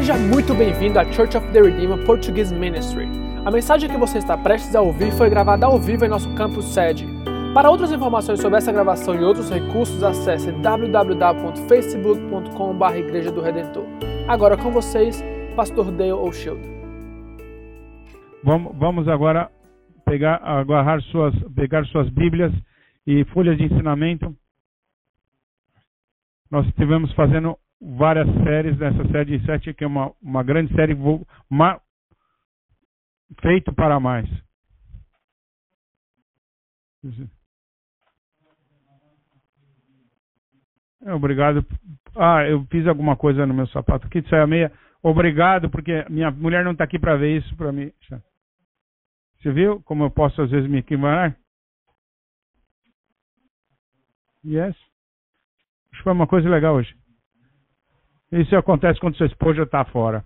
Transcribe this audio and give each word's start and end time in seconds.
Seja 0.00 0.16
muito 0.16 0.54
bem-vindo 0.54 0.98
à 0.98 1.04
Church 1.12 1.36
of 1.36 1.46
the 1.52 1.60
Redeemer 1.60 2.02
Portuguese 2.06 2.54
Ministry. 2.54 3.06
A 3.44 3.50
mensagem 3.50 3.86
que 3.86 3.98
você 3.98 4.16
está 4.16 4.34
prestes 4.34 4.74
a 4.74 4.80
ouvir 4.80 5.12
foi 5.12 5.28
gravada 5.28 5.66
ao 5.66 5.78
vivo 5.78 6.06
em 6.06 6.08
nosso 6.08 6.34
campus 6.36 6.64
sede. 6.72 7.06
Para 7.52 7.70
outras 7.70 7.92
informações 7.92 8.40
sobre 8.40 8.56
essa 8.56 8.72
gravação 8.72 9.14
e 9.14 9.22
outros 9.22 9.50
recursos, 9.50 10.02
acesse 10.02 10.52
www.facebook.com.br 10.52 12.96
Igreja 12.96 13.30
do 13.30 13.42
Redentor. 13.42 13.84
Agora 14.26 14.56
com 14.56 14.70
vocês, 14.70 15.22
Pastor 15.54 15.90
Dale 15.90 16.12
O'Shield. 16.12 16.62
Vamos, 18.42 18.74
vamos 18.78 19.06
agora 19.06 19.50
pegar, 20.06 20.36
agarrar 20.36 21.02
suas, 21.02 21.34
pegar 21.54 21.84
suas 21.84 22.08
Bíblias 22.08 22.54
e 23.06 23.22
folhas 23.34 23.58
de 23.58 23.64
ensinamento. 23.64 24.34
Nós 26.50 26.66
estivemos 26.68 27.12
fazendo 27.12 27.58
várias 27.80 28.26
séries 28.44 28.76
dessa 28.76 29.08
série 29.10 29.38
de 29.38 29.46
sete, 29.46 29.72
que 29.72 29.84
é 29.84 29.86
uma, 29.86 30.12
uma 30.20 30.42
grande 30.42 30.72
série 30.74 30.94
uma, 31.50 31.80
feito 33.40 33.72
para 33.72 33.98
mais. 33.98 34.28
É, 41.02 41.14
obrigado. 41.14 41.64
Ah, 42.16 42.44
eu 42.44 42.66
fiz 42.66 42.86
alguma 42.86 43.16
coisa 43.16 43.46
no 43.46 43.54
meu 43.54 43.66
sapato 43.68 44.06
aqui, 44.06 44.22
saiu 44.28 44.42
a 44.42 44.46
meia. 44.46 44.72
Obrigado, 45.02 45.70
porque 45.70 46.04
minha 46.10 46.30
mulher 46.30 46.62
não 46.62 46.72
está 46.72 46.84
aqui 46.84 46.98
para 46.98 47.16
ver 47.16 47.38
isso 47.38 47.56
para 47.56 47.72
mim. 47.72 47.90
Você 49.40 49.52
viu 49.52 49.82
como 49.82 50.04
eu 50.04 50.10
posso 50.10 50.42
às 50.42 50.50
vezes 50.50 50.68
me 50.68 50.78
equivocar? 50.78 51.34
Yes. 54.44 54.76
Acho 54.76 55.98
que 55.98 56.02
foi 56.02 56.12
uma 56.12 56.26
coisa 56.26 56.48
legal 56.48 56.74
hoje. 56.74 56.94
Isso 58.32 58.54
acontece 58.56 59.00
quando 59.00 59.16
sua 59.16 59.26
esposa 59.26 59.62
está 59.62 59.84
fora. 59.84 60.24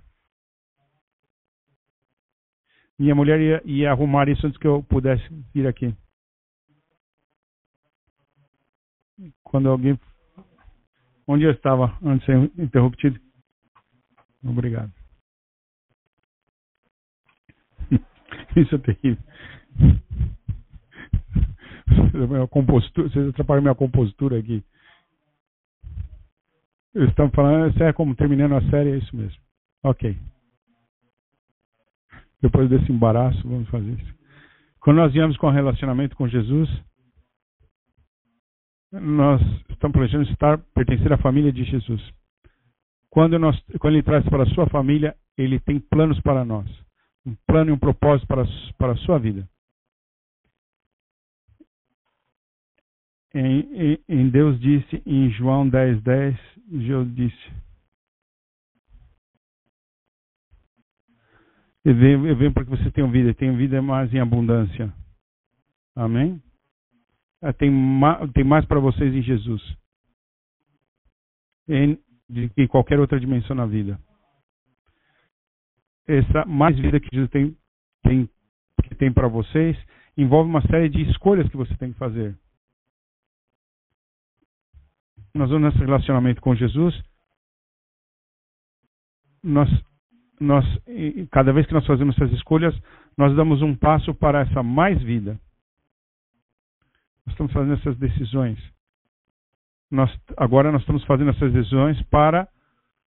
Minha 2.98 3.14
mulher 3.14 3.40
ia, 3.40 3.62
ia, 3.64 3.90
arrumar 3.90 4.28
isso 4.28 4.46
antes 4.46 4.58
que 4.58 4.66
eu 4.66 4.82
pudesse 4.82 5.24
vir 5.52 5.66
aqui. 5.66 5.94
Quando 9.42 9.68
alguém. 9.68 9.98
Onde 11.26 11.44
eu 11.44 11.50
estava 11.50 11.96
antes 12.02 12.26
de 12.26 12.62
interrompido? 12.62 13.18
Obrigado. 14.44 14.92
Isso 18.54 18.74
é 18.74 18.78
terrível. 18.78 19.24
Vocês 22.12 23.28
atrapalham 23.28 23.62
minha 23.62 23.74
compostura 23.74 24.38
aqui. 24.38 24.62
Estamos 26.94 27.34
falando, 27.34 27.70
isso 27.70 27.82
é 27.82 27.92
como 27.92 28.14
terminando 28.14 28.54
a 28.54 28.70
série, 28.70 28.92
é 28.92 28.96
isso 28.98 29.16
mesmo. 29.16 29.38
Ok. 29.82 30.16
Depois 32.40 32.70
desse 32.70 32.92
embaraço, 32.92 33.42
vamos 33.48 33.68
fazer 33.68 33.90
isso. 33.90 34.14
Quando 34.80 34.98
nós 34.98 35.12
viemos 35.12 35.36
com 35.36 35.48
o 35.48 35.50
relacionamento 35.50 36.14
com 36.14 36.28
Jesus, 36.28 36.68
nós 38.92 39.40
estamos 39.70 39.92
planejando 39.92 40.30
estar, 40.30 40.58
pertencer 40.74 41.12
à 41.12 41.18
família 41.18 41.52
de 41.52 41.64
Jesus. 41.64 42.00
Quando, 43.10 43.38
nós, 43.38 43.60
quando 43.80 43.94
Ele 43.94 44.02
traz 44.02 44.24
para 44.28 44.44
a 44.44 44.54
sua 44.54 44.68
família, 44.68 45.16
Ele 45.36 45.58
tem 45.58 45.80
planos 45.80 46.20
para 46.20 46.44
nós. 46.44 46.68
Um 47.26 47.34
plano 47.46 47.70
e 47.70 47.72
um 47.72 47.78
propósito 47.78 48.26
para, 48.28 48.44
para 48.78 48.92
a 48.92 48.96
sua 48.98 49.18
vida. 49.18 49.48
Em, 53.34 53.94
em, 53.94 53.98
em 54.08 54.30
Deus 54.30 54.60
disse 54.60 55.02
em 55.04 55.28
João 55.30 55.68
10, 55.68 56.00
10, 56.02 56.36
Deus 56.68 57.14
disse. 57.16 57.52
Eu 61.84 61.96
venho, 61.96 62.26
eu 62.28 62.36
venho 62.36 62.52
para 62.52 62.64
que 62.64 62.70
você 62.70 62.90
tenha 62.92 63.10
vida, 63.10 63.34
e 63.38 63.56
vida 63.56 63.82
mais 63.82 64.14
em 64.14 64.20
abundância. 64.20 64.94
Amém? 65.96 66.40
É, 67.42 67.52
tem, 67.52 67.70
ma, 67.70 68.26
tem 68.28 68.44
mais 68.44 68.64
para 68.66 68.78
vocês 68.78 69.12
em 69.12 69.20
Jesus. 69.20 69.76
Em, 71.68 71.98
que 72.54 72.68
qualquer 72.68 73.00
outra 73.00 73.18
dimensão 73.18 73.56
na 73.56 73.66
vida. 73.66 73.98
Essa 76.06 76.44
mais 76.46 76.78
vida 76.78 77.00
que 77.00 77.08
Jesus 77.12 77.30
tem, 77.30 77.56
tem, 78.02 78.30
que 78.84 78.94
tem 78.94 79.12
para 79.12 79.26
vocês 79.26 79.76
envolve 80.16 80.48
uma 80.48 80.62
série 80.68 80.88
de 80.88 81.02
escolhas 81.10 81.48
que 81.48 81.56
você 81.56 81.76
tem 81.76 81.92
que 81.92 81.98
fazer 81.98 82.38
nós 85.34 85.50
vamos 85.50 85.72
nesse 85.72 85.84
relacionamento 85.84 86.40
com 86.40 86.54
Jesus, 86.54 86.94
nós, 89.42 89.68
nós, 90.40 90.64
cada 91.30 91.52
vez 91.52 91.66
que 91.66 91.74
nós 91.74 91.86
fazemos 91.86 92.14
essas 92.16 92.32
escolhas, 92.32 92.74
nós 93.18 93.34
damos 93.36 93.60
um 93.60 93.76
passo 93.76 94.14
para 94.14 94.40
essa 94.40 94.62
mais 94.62 95.00
vida. 95.02 95.38
Nós 97.26 97.34
estamos 97.34 97.52
fazendo 97.52 97.74
essas 97.74 97.98
decisões. 97.98 98.58
Nós, 99.90 100.10
agora 100.36 100.70
nós 100.70 100.82
estamos 100.82 101.04
fazendo 101.04 101.30
essas 101.30 101.52
decisões 101.52 102.00
para 102.04 102.48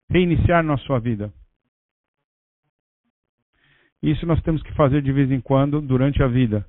reiniciar 0.09 0.65
nossa 0.65 0.99
vida. 0.99 1.33
Isso 4.03 4.27
nós 4.27 4.43
temos 4.43 4.63
que 4.63 4.73
fazer 4.75 5.03
de 5.03 5.13
vez 5.13 5.31
em 5.31 5.41
quando 5.41 5.81
durante 5.81 6.23
a 6.23 6.27
vida. 6.27 6.67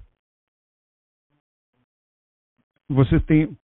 Você 2.87 3.19
tem 3.21 3.57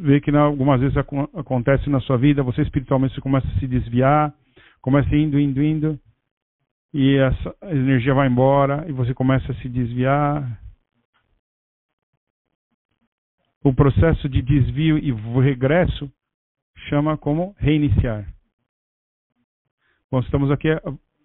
vê 0.00 0.20
que 0.20 0.30
algumas 0.30 0.80
vezes 0.80 0.96
acontece 0.96 1.88
na 1.88 2.00
sua 2.00 2.16
vida, 2.16 2.42
você 2.42 2.62
espiritualmente 2.62 3.20
começa 3.20 3.46
a 3.46 3.58
se 3.58 3.66
desviar, 3.66 4.34
começa 4.80 5.14
indo, 5.14 5.38
indo, 5.38 5.62
indo, 5.62 6.00
e 6.92 7.16
essa 7.16 7.56
energia 7.62 8.14
vai 8.14 8.28
embora 8.28 8.84
e 8.88 8.92
você 8.92 9.14
começa 9.14 9.50
a 9.50 9.54
se 9.56 9.68
desviar. 9.68 10.60
O 13.64 13.72
processo 13.72 14.28
de 14.28 14.42
desvio 14.42 14.98
e 14.98 15.12
regresso 15.40 16.10
chama 16.88 17.16
como 17.16 17.54
reiniciar. 17.58 18.26
Bom, 20.10 20.20
estamos 20.20 20.50
aqui 20.50 20.68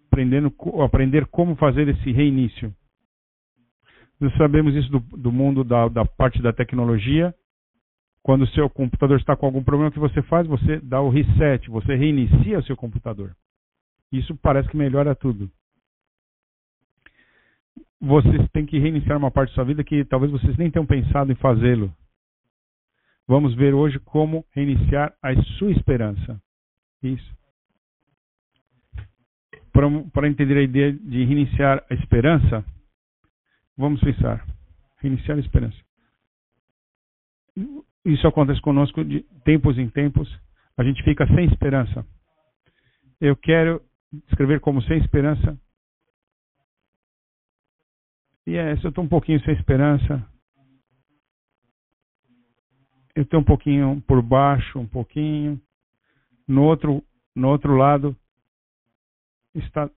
aprendendo 0.08 0.54
aprender 0.82 1.26
como 1.26 1.56
fazer 1.56 1.88
esse 1.88 2.12
reinício. 2.12 2.74
Nós 4.20 4.34
sabemos 4.36 4.74
isso 4.74 4.90
do, 4.90 5.00
do 5.00 5.30
mundo 5.30 5.62
da, 5.62 5.88
da 5.88 6.04
parte 6.04 6.40
da 6.40 6.52
tecnologia, 6.52 7.34
quando 8.28 8.42
o 8.42 8.48
seu 8.48 8.68
computador 8.68 9.18
está 9.18 9.34
com 9.34 9.46
algum 9.46 9.64
problema, 9.64 9.88
o 9.88 9.90
que 9.90 9.98
você 9.98 10.20
faz? 10.20 10.46
Você 10.46 10.80
dá 10.80 11.00
o 11.00 11.08
reset, 11.08 11.70
você 11.70 11.94
reinicia 11.94 12.58
o 12.58 12.62
seu 12.62 12.76
computador. 12.76 13.34
Isso 14.12 14.36
parece 14.42 14.68
que 14.68 14.76
melhora 14.76 15.14
tudo. 15.14 15.50
Vocês 17.98 18.46
têm 18.50 18.66
que 18.66 18.78
reiniciar 18.78 19.16
uma 19.16 19.30
parte 19.30 19.48
da 19.48 19.54
sua 19.54 19.64
vida 19.64 19.82
que 19.82 20.04
talvez 20.04 20.30
vocês 20.30 20.58
nem 20.58 20.70
tenham 20.70 20.84
pensado 20.84 21.32
em 21.32 21.36
fazê-lo. 21.36 21.90
Vamos 23.26 23.54
ver 23.54 23.72
hoje 23.72 23.98
como 24.00 24.44
reiniciar 24.50 25.16
a 25.22 25.34
sua 25.56 25.70
esperança. 25.70 26.38
Isso. 27.02 27.34
Para, 30.12 30.28
entender 30.28 30.58
a 30.58 30.62
ideia 30.62 30.92
de 30.92 31.24
reiniciar 31.24 31.82
a 31.88 31.94
esperança, 31.94 32.62
vamos 33.74 34.02
pensar. 34.02 34.46
Reiniciar 34.98 35.38
a 35.38 35.40
esperança 35.40 35.78
isso 38.04 38.26
acontece 38.26 38.60
conosco 38.60 39.04
de 39.04 39.22
tempos 39.44 39.78
em 39.78 39.88
tempos, 39.88 40.28
a 40.76 40.84
gente 40.84 41.02
fica 41.02 41.26
sem 41.26 41.44
esperança. 41.46 42.06
Eu 43.20 43.36
quero 43.36 43.82
escrever 44.28 44.60
como 44.60 44.80
sem 44.82 44.98
esperança. 44.98 45.58
E 48.46 48.56
é, 48.56 48.72
eu 48.72 48.88
estou 48.88 49.04
um 49.04 49.08
pouquinho 49.08 49.40
sem 49.44 49.54
esperança. 49.54 50.26
Eu 53.14 53.24
estou 53.24 53.40
um 53.40 53.44
pouquinho 53.44 54.00
por 54.06 54.22
baixo, 54.22 54.78
um 54.78 54.86
pouquinho. 54.86 55.60
No 56.46 56.62
outro, 56.62 57.04
no 57.34 57.48
outro 57.48 57.76
lado 57.76 58.16
está 59.54 59.90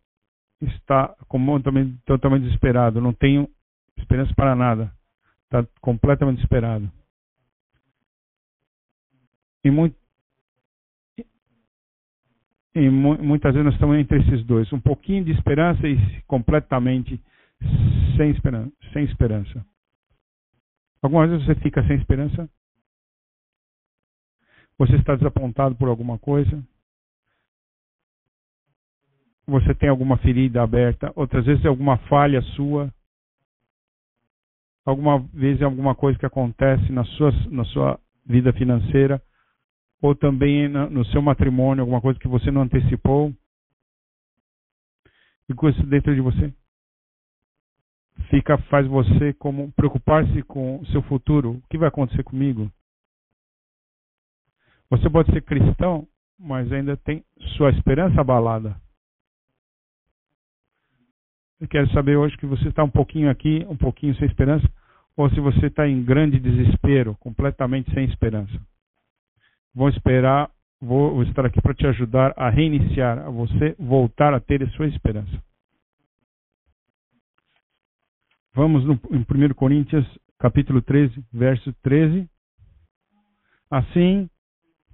está 0.61 1.15
completamente, 1.27 1.97
totalmente 2.05 2.43
desesperado. 2.43 2.99
Não 3.01 3.13
tenho 3.13 3.49
esperança 3.97 4.33
para 4.35 4.55
nada. 4.55 4.91
Está 5.45 5.65
completamente 5.79 6.37
desesperado. 6.37 6.91
E, 9.63 9.69
e 12.75 12.89
muitas 12.89 13.53
vezes 13.53 13.65
nós 13.65 13.73
estamos 13.73 13.97
entre 13.97 14.19
esses 14.19 14.45
dois, 14.45 14.71
um 14.73 14.79
pouquinho 14.79 15.23
de 15.23 15.31
esperança 15.31 15.87
e 15.87 16.21
completamente 16.23 17.21
sem 18.17 18.31
esperança. 18.31 18.71
Sem 18.93 19.03
esperança. 19.05 19.65
Algumas 21.01 21.29
vezes 21.29 21.45
você 21.45 21.55
fica 21.55 21.85
sem 21.87 21.97
esperança? 21.97 22.49
Você 24.77 24.95
está 24.95 25.15
desapontado 25.15 25.75
por 25.75 25.87
alguma 25.89 26.17
coisa? 26.17 26.63
Você 29.47 29.73
tem 29.75 29.89
alguma 29.89 30.17
ferida 30.17 30.61
aberta? 30.61 31.11
Outras 31.15 31.45
vezes 31.45 31.63
é 31.65 31.67
alguma 31.67 31.97
falha 32.07 32.41
sua? 32.55 32.93
Alguma 34.85 35.19
vez 35.33 35.61
é 35.61 35.65
alguma 35.65 35.93
coisa 35.93 36.17
que 36.17 36.25
acontece 36.25 36.91
na 36.91 37.03
sua, 37.03 37.31
na 37.49 37.63
sua 37.65 37.99
vida 38.25 38.53
financeira? 38.53 39.21
Ou 40.01 40.15
também 40.15 40.67
no 40.67 41.05
seu 41.05 41.21
matrimônio, 41.21 41.83
alguma 41.83 42.01
coisa 42.01 42.19
que 42.19 42.27
você 42.27 42.49
não 42.49 42.63
antecipou. 42.63 43.31
Fica 45.45 45.69
isso 45.69 45.83
dentro 45.83 46.15
de 46.15 46.21
você. 46.21 46.51
Fica, 48.29 48.57
faz 48.57 48.87
você 48.87 49.33
como 49.33 49.71
preocupar-se 49.73 50.41
com 50.43 50.79
o 50.79 50.85
seu 50.87 51.01
futuro. 51.03 51.51
O 51.51 51.61
que 51.69 51.77
vai 51.77 51.87
acontecer 51.87 52.23
comigo? 52.23 52.71
Você 54.89 55.09
pode 55.09 55.31
ser 55.31 55.41
cristão, 55.43 56.07
mas 56.37 56.71
ainda 56.71 56.97
tem 56.97 57.23
sua 57.55 57.69
esperança 57.69 58.19
abalada. 58.19 58.75
Eu 61.59 61.67
quero 61.67 61.87
saber 61.91 62.17
hoje 62.17 62.35
que 62.37 62.45
você 62.47 62.69
está 62.69 62.83
um 62.83 62.89
pouquinho 62.89 63.29
aqui, 63.29 63.65
um 63.69 63.77
pouquinho 63.77 64.15
sem 64.15 64.27
esperança, 64.27 64.67
ou 65.15 65.29
se 65.29 65.39
você 65.39 65.67
está 65.67 65.87
em 65.87 66.03
grande 66.03 66.39
desespero, 66.39 67.15
completamente 67.19 67.93
sem 67.93 68.05
esperança. 68.05 68.59
Vou 69.73 69.87
esperar, 69.89 70.51
vou 70.81 71.23
estar 71.23 71.45
aqui 71.45 71.61
para 71.61 71.73
te 71.73 71.87
ajudar 71.87 72.33
a 72.35 72.49
reiniciar, 72.49 73.19
a 73.19 73.29
você 73.29 73.73
voltar 73.79 74.33
a 74.33 74.39
ter 74.39 74.61
a 74.61 74.69
sua 74.71 74.87
esperança. 74.87 75.41
Vamos 78.53 78.83
no, 78.83 78.99
em 79.11 79.21
1 79.21 79.53
Coríntios, 79.53 80.05
capítulo 80.37 80.81
13, 80.81 81.23
verso 81.31 81.71
13. 81.83 82.29
Assim 83.69 84.29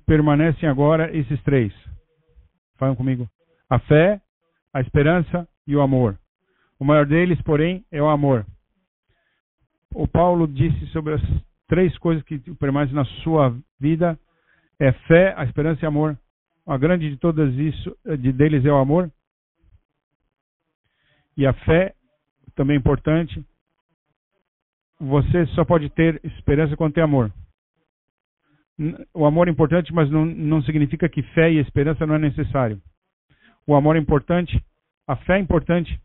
permanecem 0.06 0.70
agora 0.70 1.16
esses 1.16 1.42
três. 1.42 1.74
Falam 2.78 2.96
comigo. 2.96 3.28
A 3.68 3.80
fé, 3.80 4.22
a 4.72 4.80
esperança 4.80 5.48
e 5.66 5.76
o 5.76 5.82
amor. 5.82 6.20
O 6.80 6.86
maior 6.86 7.08
deles, 7.08 7.42
porém, 7.42 7.84
é 7.92 8.00
o 8.00 8.08
amor. 8.08 8.46
O 9.96 10.08
Paulo 10.08 10.48
disse 10.48 10.86
sobre 10.88 11.16
as 11.16 11.22
três 11.68 11.98
coisas 11.98 12.24
que 12.24 12.38
permanecem 12.56 12.96
na 12.96 13.06
sua 13.24 13.58
vida 13.80 14.18
é 14.80 14.92
fé, 14.92 15.34
a 15.38 15.44
esperança 15.44 15.84
e 15.84 15.88
amor. 15.88 16.18
A 16.66 16.78
grande 16.78 17.10
de 17.10 17.18
todas 17.18 17.54
isso, 17.56 17.98
de 18.20 18.32
deles 18.32 18.66
é 18.66 18.72
o 18.72 18.78
amor. 18.78 19.12
E 21.36 21.46
a 21.46 21.54
fé 21.54 21.96
também 22.56 22.76
é 22.76 22.80
importante. 22.80 23.44
Você 25.00 25.46
só 25.48 25.64
pode 25.64 25.90
ter 25.90 26.20
esperança 26.24 26.76
quando 26.76 26.94
tem 26.94 27.04
amor. 27.04 27.32
O 29.14 29.26
amor 29.26 29.48
é 29.48 29.52
importante, 29.52 29.94
mas 29.94 30.10
não, 30.10 30.26
não 30.26 30.62
significa 30.62 31.08
que 31.08 31.24
fé 31.34 31.52
e 31.52 31.60
esperança 31.60 32.06
não 32.06 32.16
é 32.16 32.20
necessário. 32.20 32.82
O 33.66 33.76
amor 33.76 33.96
é 33.96 34.00
importante, 34.00 34.64
a 35.08 35.16
fé 35.16 35.38
é 35.38 35.42
importante, 35.42 36.00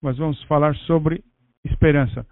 mas 0.00 0.16
vamos 0.16 0.42
falar 0.44 0.74
sobre 0.76 1.24
esperança. 1.64 2.26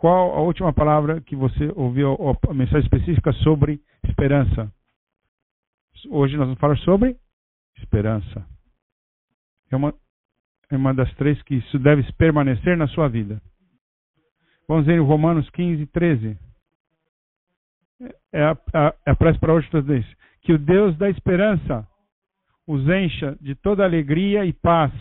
Qual 0.00 0.34
a 0.34 0.40
última 0.40 0.72
palavra 0.72 1.20
que 1.20 1.36
você 1.36 1.70
ouviu, 1.76 2.16
a 2.48 2.54
mensagem 2.54 2.80
específica 2.80 3.34
sobre 3.34 3.82
esperança? 4.08 4.72
Hoje 6.08 6.38
nós 6.38 6.46
vamos 6.46 6.58
falar 6.58 6.78
sobre 6.78 7.18
esperança. 7.76 8.46
É 9.70 9.76
uma, 9.76 9.94
é 10.70 10.76
uma 10.78 10.94
das 10.94 11.14
três 11.16 11.42
que 11.42 11.56
isso 11.56 11.78
deve 11.78 12.10
permanecer 12.14 12.78
na 12.78 12.88
sua 12.88 13.08
vida. 13.08 13.42
Vamos 14.66 14.86
ver 14.86 14.94
em 14.94 15.04
Romanos 15.04 15.50
15, 15.50 15.84
13. 15.88 16.38
É 18.32 18.42
a, 18.42 18.52
a, 18.72 18.94
é 19.04 19.10
a 19.10 19.16
prece 19.16 19.38
para 19.38 19.52
hoje 19.52 19.68
todos 19.68 20.06
Que 20.40 20.54
o 20.54 20.58
Deus 20.58 20.96
da 20.96 21.10
esperança 21.10 21.86
os 22.66 22.88
encha 22.88 23.36
de 23.38 23.54
toda 23.54 23.84
alegria 23.84 24.46
e 24.46 24.52
paz 24.54 24.94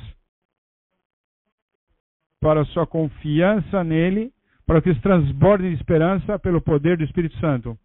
para 2.42 2.66
sua 2.66 2.86
confiança 2.86 3.82
nele, 3.82 4.34
para 4.70 4.84
que 4.84 4.90
eles 4.90 5.02
transbordem 5.02 5.72
de 5.72 5.78
esperança 5.78 6.38
pelo 6.38 6.62
poder 6.62 6.96
do 6.96 7.04
Espírito 7.04 7.36
Santo. 7.40 7.76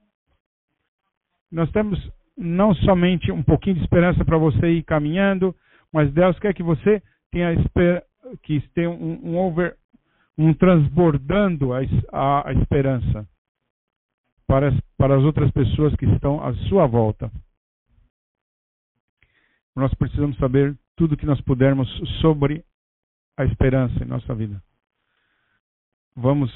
Nós 1.50 1.70
temos 1.70 1.98
não 2.36 2.74
somente 2.74 3.32
um 3.32 3.42
pouquinho 3.42 3.76
de 3.76 3.80
esperança 3.80 4.22
para 4.22 4.36
você 4.36 4.68
ir 4.68 4.82
caminhando, 4.82 5.56
mas 5.90 6.12
Deus 6.12 6.38
quer 6.38 6.52
que 6.52 6.62
você 6.62 7.02
tenha 7.30 7.54
que 8.42 8.60
tenha 8.74 8.90
um, 8.90 9.30
um 9.30 9.38
over, 9.38 9.78
um 10.36 10.52
transbordando 10.52 11.72
a, 11.72 11.78
a, 12.12 12.50
a 12.50 12.52
esperança 12.52 13.26
para 14.46 14.68
as, 14.68 14.78
para 14.98 15.16
as 15.16 15.22
outras 15.22 15.50
pessoas 15.52 15.96
que 15.96 16.04
estão 16.04 16.44
à 16.44 16.52
sua 16.68 16.86
volta. 16.86 17.32
Nós 19.74 19.94
precisamos 19.94 20.36
saber 20.36 20.78
tudo 20.96 21.16
que 21.16 21.24
nós 21.24 21.40
pudermos 21.40 21.88
sobre 22.20 22.62
a 23.38 23.46
esperança 23.46 24.04
em 24.04 24.06
nossa 24.06 24.34
vida. 24.34 24.62
Vamos, 26.14 26.52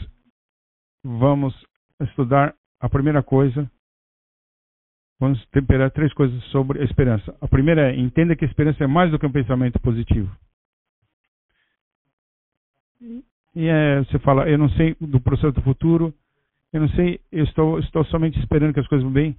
vamos 1.16 1.54
estudar 2.02 2.54
a 2.80 2.88
primeira 2.88 3.22
coisa. 3.22 3.70
Vamos 5.18 5.44
temperar 5.46 5.90
três 5.90 6.12
coisas 6.12 6.42
sobre 6.44 6.80
a 6.80 6.84
esperança. 6.84 7.36
A 7.40 7.48
primeira 7.48 7.90
é 7.90 7.96
entenda 7.96 8.36
que 8.36 8.44
a 8.44 8.48
esperança 8.48 8.84
é 8.84 8.86
mais 8.86 9.10
do 9.10 9.18
que 9.18 9.26
um 9.26 9.32
pensamento 9.32 9.80
positivo. 9.80 10.30
E 13.54 13.66
é, 13.66 13.98
você 14.00 14.18
fala, 14.20 14.48
eu 14.48 14.58
não 14.58 14.68
sei 14.70 14.94
do 15.00 15.20
processo 15.20 15.52
do 15.52 15.62
futuro, 15.62 16.14
eu 16.72 16.80
não 16.82 16.88
sei, 16.90 17.20
eu 17.32 17.44
estou, 17.44 17.78
estou 17.80 18.04
somente 18.04 18.38
esperando 18.38 18.74
que 18.74 18.80
as 18.80 18.86
coisas 18.86 19.02
vão 19.02 19.12
bem. 19.12 19.36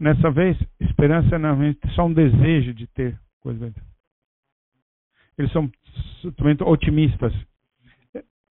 Nessa 0.00 0.30
vez, 0.30 0.58
esperança 0.80 1.36
é 1.36 1.90
só 1.90 2.06
um 2.06 2.12
desejo 2.12 2.74
de 2.74 2.86
ter 2.88 3.18
coisas 3.40 3.72
eles 5.38 5.52
são 5.52 5.70
totalmente 6.22 6.62
otimistas. 6.62 7.32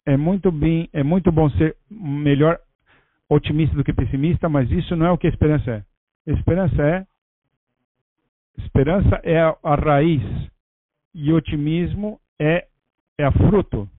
É 0.06 0.16
muito 0.16 0.52
bem, 0.52 0.90
é 0.94 1.04
muito 1.04 1.31
bom 1.31 1.50
ser 1.52 1.75
melhor 1.90 2.60
otimista 3.30 3.75
do 3.75 3.84
que 3.84 3.94
pessimista, 3.94 4.48
mas 4.48 4.69
isso 4.72 4.96
não 4.96 5.07
é 5.07 5.12
o 5.12 5.18
que 5.18 5.28
a 5.28 5.30
esperança 5.30 5.72
é. 5.72 6.31
Esperança 6.31 6.81
é 6.81 7.06
esperança 8.57 9.19
é 9.24 9.42
a, 9.42 9.56
a 9.63 9.75
raiz 9.75 10.22
e 11.13 11.31
otimismo 11.34 12.19
é 12.40 12.68
é 13.18 13.24
a 13.24 13.31
fruto. 13.31 13.90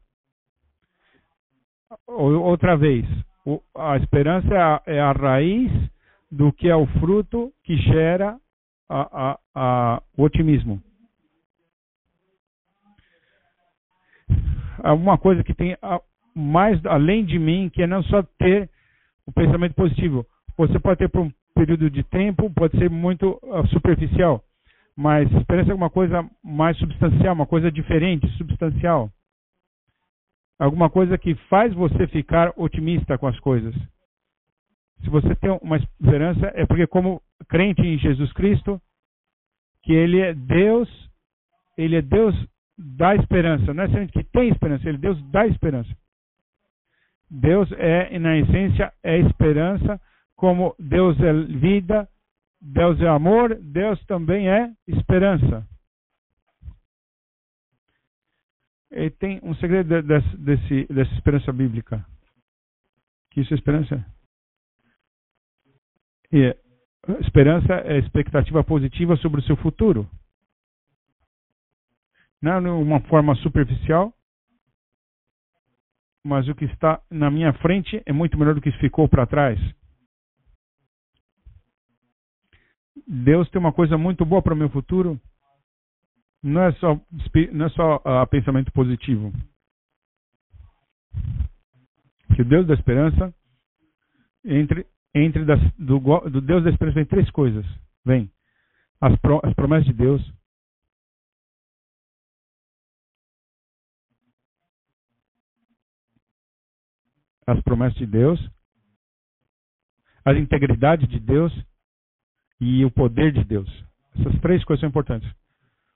Outra 2.06 2.76
vez, 2.76 3.06
a 3.74 3.96
esperança 3.96 4.54
é 4.54 4.58
a, 4.58 4.82
é 4.86 5.00
a 5.00 5.12
raiz 5.12 5.70
do 6.30 6.52
que 6.52 6.68
é 6.68 6.76
o 6.76 6.86
fruto 6.98 7.52
que 7.64 7.76
gera 7.76 8.38
a, 8.88 9.38
a, 9.54 10.02
o 10.16 10.22
otimismo. 10.22 10.82
Alguma 14.82 15.18
coisa 15.18 15.42
que 15.42 15.54
tem 15.54 15.76
mais 16.34 16.84
além 16.84 17.24
de 17.24 17.38
mim, 17.38 17.70
que 17.72 17.82
é 17.82 17.86
não 17.86 18.02
só 18.04 18.22
ter 18.38 18.68
o 19.26 19.32
pensamento 19.32 19.74
positivo. 19.74 20.26
Você 20.56 20.78
pode 20.78 20.98
ter 20.98 21.08
por 21.08 21.22
um 21.22 21.32
período 21.54 21.90
de 21.90 22.02
tempo, 22.04 22.50
pode 22.50 22.78
ser 22.78 22.90
muito 22.90 23.38
uh, 23.42 23.66
superficial, 23.68 24.44
mas 24.94 25.28
é 25.32 25.70
alguma 25.70 25.90
coisa 25.90 26.28
mais 26.44 26.76
substancial, 26.78 27.34
uma 27.34 27.46
coisa 27.46 27.70
diferente, 27.70 28.28
substancial. 28.36 29.10
Alguma 30.58 30.88
coisa 30.88 31.18
que 31.18 31.34
faz 31.50 31.72
você 31.74 32.06
ficar 32.06 32.52
otimista 32.56 33.18
com 33.18 33.26
as 33.26 33.38
coisas. 33.40 33.74
Se 35.02 35.10
você 35.10 35.34
tem 35.36 35.50
uma 35.62 35.76
esperança, 35.76 36.50
é 36.54 36.64
porque, 36.64 36.86
como 36.86 37.20
crente 37.48 37.82
em 37.82 37.98
Jesus 37.98 38.32
Cristo, 38.32 38.80
que 39.82 39.92
Ele 39.92 40.20
é 40.20 40.32
Deus, 40.32 40.88
Ele 41.76 41.96
é 41.96 42.02
Deus 42.02 42.34
dá 42.78 43.14
esperança. 43.14 43.72
Não 43.72 43.84
é 43.84 43.88
somente 43.88 44.12
que 44.12 44.24
tem 44.24 44.48
esperança, 44.48 44.88
ele 44.88 44.98
Deus 44.98 45.20
dá 45.30 45.46
esperança. 45.46 45.90
Deus 47.30 47.70
é, 47.72 48.18
na 48.18 48.36
essência, 48.36 48.92
é 49.02 49.18
esperança, 49.18 50.00
como 50.36 50.74
Deus 50.78 51.18
é 51.20 51.32
vida, 51.32 52.08
Deus 52.60 53.00
é 53.00 53.08
amor, 53.08 53.54
Deus 53.56 54.02
também 54.06 54.48
é 54.48 54.72
esperança. 54.86 55.66
E 58.92 59.10
tem 59.10 59.40
um 59.42 59.54
segredo 59.56 60.02
desse, 60.02 60.36
desse, 60.36 60.86
dessa 60.86 61.12
esperança 61.14 61.52
bíblica. 61.52 62.06
Que 63.30 63.40
isso 63.40 63.52
é 63.52 63.56
esperança? 63.56 64.06
E 66.32 66.56
esperança 67.20 67.74
é 67.84 67.98
expectativa 67.98 68.62
positiva 68.64 69.16
sobre 69.16 69.40
o 69.40 69.44
seu 69.44 69.56
futuro 69.56 70.08
não 72.42 72.62
de 72.62 72.68
uma 72.68 73.00
forma 73.02 73.34
superficial, 73.36 74.12
mas 76.24 76.48
o 76.48 76.54
que 76.54 76.64
está 76.64 77.00
na 77.10 77.30
minha 77.30 77.52
frente 77.54 78.02
é 78.04 78.12
muito 78.12 78.36
melhor 78.36 78.54
do 78.54 78.60
que 78.60 78.72
ficou 78.72 79.08
para 79.08 79.26
trás. 79.26 79.58
Deus 83.06 83.48
tem 83.50 83.60
uma 83.60 83.72
coisa 83.72 83.96
muito 83.96 84.24
boa 84.24 84.42
para 84.42 84.54
o 84.54 84.56
meu 84.56 84.68
futuro. 84.68 85.20
Não 86.42 86.62
é 86.62 86.72
só, 86.72 87.00
não 87.52 87.66
é 87.66 87.68
só 87.70 87.96
uh, 87.96 88.26
pensamento 88.28 88.72
positivo. 88.72 89.32
Que 92.34 92.42
o 92.42 92.44
Deus 92.44 92.66
da 92.66 92.74
esperança, 92.74 93.32
entre, 94.44 94.86
entre 95.14 95.44
das, 95.44 95.60
do, 95.78 96.00
do 96.28 96.40
Deus 96.40 96.64
da 96.64 96.70
esperança, 96.70 96.96
vem 96.96 97.06
três 97.06 97.30
coisas. 97.30 97.64
Vem 98.04 98.30
as, 99.00 99.16
pro, 99.20 99.40
as 99.44 99.54
promessas 99.54 99.86
de 99.86 99.92
Deus, 99.92 100.22
as 107.46 107.60
promessas 107.62 107.96
de 107.98 108.06
Deus, 108.06 108.40
a 110.24 110.32
integridade 110.34 111.06
de 111.06 111.20
Deus 111.20 111.52
e 112.60 112.84
o 112.84 112.90
poder 112.90 113.32
de 113.32 113.44
Deus. 113.44 113.68
Essas 114.18 114.40
três 114.40 114.64
coisas 114.64 114.80
são 114.80 114.88
importantes. 114.88 115.30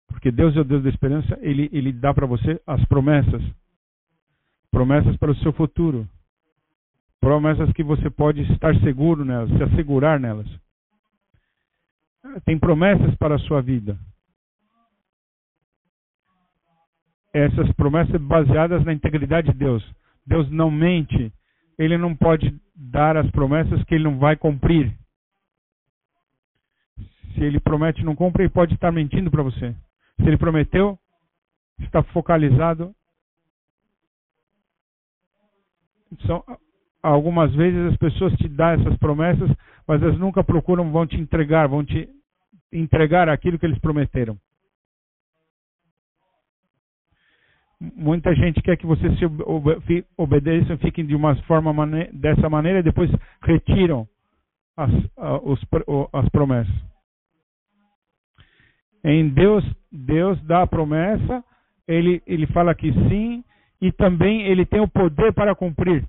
Porque 0.07 0.31
Deus 0.31 0.57
é 0.57 0.61
o 0.61 0.65
Deus 0.65 0.83
da 0.83 0.91
esperança, 0.91 1.39
ele, 1.41 1.69
ele 1.73 1.93
dá 1.93 2.13
para 2.13 2.27
você 2.27 2.61
as 2.67 2.85
promessas. 2.87 3.43
Promessas 4.71 5.17
para 5.17 5.31
o 5.31 5.37
seu 5.37 5.53
futuro. 5.53 6.09
Promessas 7.21 7.73
que 7.73 7.83
você 7.83 8.09
pode 8.09 8.41
estar 8.53 8.75
seguro 8.81 9.25
nelas, 9.25 9.51
se 9.51 9.63
assegurar 9.63 10.19
nelas. 10.19 10.47
Tem 12.45 12.59
promessas 12.59 13.15
para 13.17 13.35
a 13.35 13.39
sua 13.41 13.61
vida. 13.61 13.99
Essas 17.33 17.71
promessas 17.73 18.21
baseadas 18.21 18.85
na 18.85 18.93
integridade 18.93 19.53
de 19.53 19.59
Deus. 19.59 19.85
Deus 20.27 20.51
não 20.51 20.71
mente. 20.71 21.33
Ele 21.81 21.97
não 21.97 22.15
pode 22.15 22.55
dar 22.77 23.17
as 23.17 23.31
promessas 23.31 23.83
que 23.85 23.95
ele 23.95 24.05
não 24.05 24.19
vai 24.19 24.37
cumprir. 24.37 24.95
Se 27.33 27.43
ele 27.43 27.59
promete 27.59 28.03
e 28.03 28.05
não 28.05 28.15
cumpre, 28.15 28.43
ele 28.43 28.51
pode 28.51 28.75
estar 28.75 28.93
mentindo 28.93 29.31
para 29.31 29.43
você. 29.43 29.75
Se 30.17 30.27
ele 30.27 30.37
prometeu, 30.37 30.99
está 31.79 32.03
focalizado. 32.03 32.95
São, 36.27 36.45
algumas 37.03 37.51
vezes 37.55 37.93
as 37.93 37.97
pessoas 37.97 38.35
te 38.35 38.47
dão 38.47 38.69
essas 38.73 38.99
promessas, 38.99 39.51
mas 39.87 40.03
elas 40.03 40.19
nunca 40.19 40.45
procuram, 40.45 40.93
vão 40.93 41.07
te 41.07 41.17
entregar, 41.17 41.67
vão 41.67 41.83
te 41.83 42.11
entregar 42.71 43.27
aquilo 43.27 43.59
que 43.59 43.65
eles 43.65 43.79
prometeram. 43.79 44.37
Muita 47.81 48.35
gente 48.35 48.61
quer 48.61 48.77
que 48.77 48.87
você 48.87 49.09
se 49.17 49.25
obedeça, 50.17 50.77
fiquem 50.79 51.07
de 51.07 51.15
uma 51.15 51.35
forma 51.45 51.73
dessa 52.13 52.49
maneira 52.49 52.81
e 52.81 52.83
depois 52.83 53.11
retiram 53.43 54.07
as, 54.77 54.91
as 56.13 56.29
promessas. 56.29 56.75
Em 59.03 59.31
Deus, 59.31 59.65
Deus 59.91 60.41
dá 60.43 60.63
a 60.63 60.67
promessa, 60.67 61.43
ele, 61.89 62.23
ele 62.27 62.47
fala 62.49 62.75
que 62.75 62.93
sim, 62.93 63.43
e 63.81 63.91
também 63.91 64.43
ele 64.43 64.67
tem 64.67 64.81
o 64.81 64.89
poder 64.89 65.33
para 65.33 65.55
cumprir. 65.55 66.07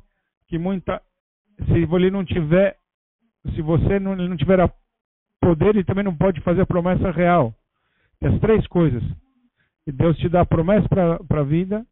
Que 0.48 0.58
muita, 0.58 1.02
se 1.66 1.74
ele 1.74 2.12
não 2.12 2.26
tiver, 2.26 2.76
se 3.56 3.62
você 3.62 3.98
não, 3.98 4.16
não 4.16 4.36
tiver 4.36 4.60
poder, 5.40 5.70
ele 5.70 5.86
também 5.86 6.04
não 6.04 6.16
pode 6.16 6.42
fazer 6.42 6.62
a 6.62 6.66
promessa 6.66 7.12
real. 7.12 7.54
As 8.22 8.40
três 8.40 8.68
coisas. 8.68 9.02
E 9.88 9.92
Deus 9.92 10.18
te 10.18 10.30
dá 10.30 10.46
promessa 10.46 10.88
para 10.90 11.42
a 11.42 11.44
vida, 11.44 11.86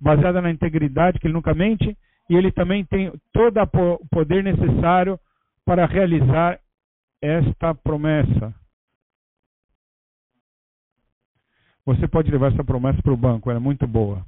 baseada 0.00 0.40
na 0.40 0.50
integridade, 0.50 1.18
que 1.18 1.26
ele 1.26 1.34
nunca 1.34 1.54
mente, 1.54 1.96
e 2.28 2.34
ele 2.34 2.52
também 2.52 2.84
tem 2.84 3.10
todo 3.32 3.58
o 3.62 4.08
poder 4.08 4.44
necessário 4.44 5.18
para 5.64 5.86
realizar 5.86 6.60
esta 7.22 7.74
promessa. 7.74 8.54
Você 11.84 12.06
pode 12.06 12.30
levar 12.30 12.52
essa 12.52 12.62
promessa 12.62 13.02
para 13.02 13.12
o 13.12 13.16
banco, 13.16 13.50
ela 13.50 13.58
é 13.58 13.62
muito 13.62 13.86
boa. 13.86 14.24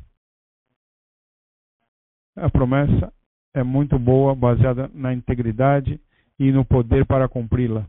A 2.37 2.49
promessa 2.49 3.13
é 3.53 3.63
muito 3.63 3.99
boa, 3.99 4.35
baseada 4.35 4.91
na 4.95 5.13
integridade 5.13 6.01
e 6.39 6.51
no 6.51 6.65
poder 6.65 7.05
para 7.05 7.29
cumpri-la. 7.29 7.87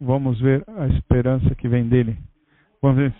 Vamos 0.00 0.40
ver 0.40 0.64
a 0.66 0.86
esperança 0.88 1.54
que 1.54 1.68
vem 1.68 1.86
dele. 1.86 2.16
Vamos 2.80 2.96
ver. 2.96 3.14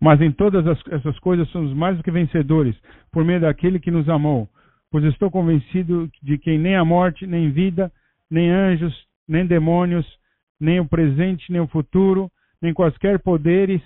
Mas 0.00 0.20
em 0.20 0.30
todas 0.30 0.66
as, 0.66 0.78
essas 0.88 1.18
coisas 1.18 1.48
somos 1.48 1.72
mais 1.72 1.96
do 1.96 2.02
que 2.02 2.10
vencedores, 2.10 2.76
por 3.10 3.24
meio 3.24 3.40
daquele 3.40 3.80
que 3.80 3.90
nos 3.90 4.08
amou. 4.08 4.48
Pois 4.90 5.04
estou 5.04 5.30
convencido 5.30 6.10
de 6.22 6.36
que 6.36 6.58
nem 6.58 6.76
a 6.76 6.84
morte, 6.84 7.26
nem 7.26 7.50
vida, 7.50 7.90
nem 8.30 8.50
anjos, 8.50 8.94
nem 9.26 9.46
demônios, 9.46 10.06
nem 10.60 10.80
o 10.80 10.88
presente, 10.88 11.50
nem 11.50 11.60
o 11.60 11.68
futuro, 11.68 12.30
nem 12.60 12.74
quaisquer 12.74 13.18
poderes, 13.18 13.82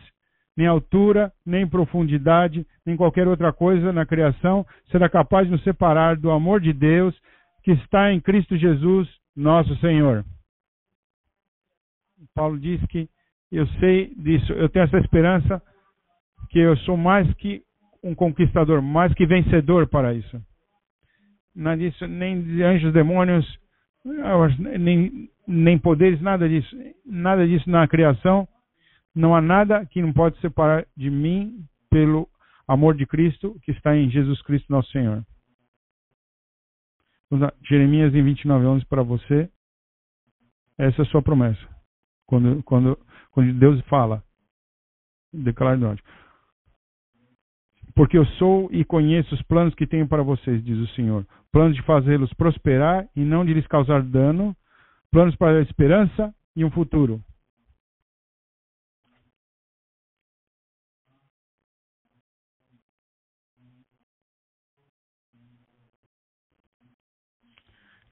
nem 0.57 0.67
altura, 0.67 1.33
nem 1.45 1.67
profundidade, 1.67 2.67
nem 2.87 2.97
qualquer 2.97 3.29
outra 3.29 3.53
coisa 3.53 3.93
na 3.93 4.07
criação 4.07 4.65
será 4.91 5.09
capaz 5.09 5.47
de 5.47 5.53
nos 5.53 5.63
separar 5.63 6.17
do 6.17 6.31
amor 6.31 6.61
de 6.61 6.73
Deus 6.73 7.15
que 7.63 7.73
está 7.73 8.13
em 8.13 8.21
Cristo 8.21 8.57
Jesus, 8.57 9.09
nosso 9.37 9.75
Senhor. 9.77 10.25
Paulo 12.35 12.59
diz 12.59 12.85
que 12.87 13.09
eu 13.51 13.67
sei 13.79 14.15
disso, 14.17 14.53
eu 14.53 14.69
tenho 14.69 14.85
essa 14.85 14.99
esperança 14.99 15.63
que 16.51 16.59
eu 16.59 16.77
sou 16.79 16.97
mais 16.97 17.33
que 17.35 17.63
um 18.03 18.15
conquistador, 18.15 18.83
mais 18.83 19.15
que 19.15 19.27
vencedor 19.27 19.89
para 19.89 20.13
isso. 20.13 20.41
Não 21.55 21.77
disso, 21.77 22.07
nem 22.07 22.43
de 22.43 22.63
anjos, 22.63 22.93
demônios, 22.93 23.47
nem, 24.59 25.31
nem 25.47 25.79
poderes, 25.79 26.21
nada 26.21 26.49
disso. 26.49 26.77
Nada 27.07 27.47
disso 27.47 27.69
na 27.71 27.87
criação. 27.87 28.47
Não 29.15 29.35
há 29.35 29.41
nada 29.41 29.87
que 29.87 30.03
não 30.03 30.13
pode 30.13 30.39
separar 30.41 30.85
de 30.97 31.09
mim 31.09 31.65
pelo 31.89 32.29
amor 32.67 32.97
de 32.97 33.07
Cristo 33.07 33.57
que 33.63 33.71
está 33.71 33.97
em 33.97 34.11
Jesus 34.11 34.43
Cristo, 34.43 34.71
nosso 34.71 34.91
Senhor. 34.91 35.25
Jeremias 37.63 38.15
em 38.15 38.23
29, 38.23 38.67
11 38.67 38.87
para 38.87 39.03
você. 39.03 39.49
Essa 40.77 41.03
é 41.03 41.05
a 41.05 41.09
sua 41.09 41.23
promessa. 41.23 41.74
Quando, 42.27 42.63
quando, 42.63 42.99
quando 43.31 43.53
Deus 43.55 43.81
fala, 43.83 44.23
declara 45.33 45.77
de 45.77 46.03
Porque 47.95 48.17
eu 48.17 48.27
sou 48.39 48.69
e 48.73 48.85
conheço 48.85 49.35
os 49.35 49.43
planos 49.43 49.75
que 49.75 49.87
tenho 49.87 50.09
para 50.09 50.23
vocês, 50.23 50.65
diz 50.65 50.79
o 50.79 50.95
Senhor. 50.95 51.27
Planos 51.53 51.77
de 51.77 51.83
fazê-los 51.83 52.33
prosperar 52.35 53.09
e 53.15 53.21
não 53.21 53.45
de 53.45 53.55
lhes 53.55 53.67
causar 53.67 54.03
dano, 54.03 54.57
planos 55.11 55.37
para 55.37 55.59
a 55.59 55.63
esperança 55.63 56.35
e 56.57 56.65
um 56.65 56.71
futuro. 56.71 57.23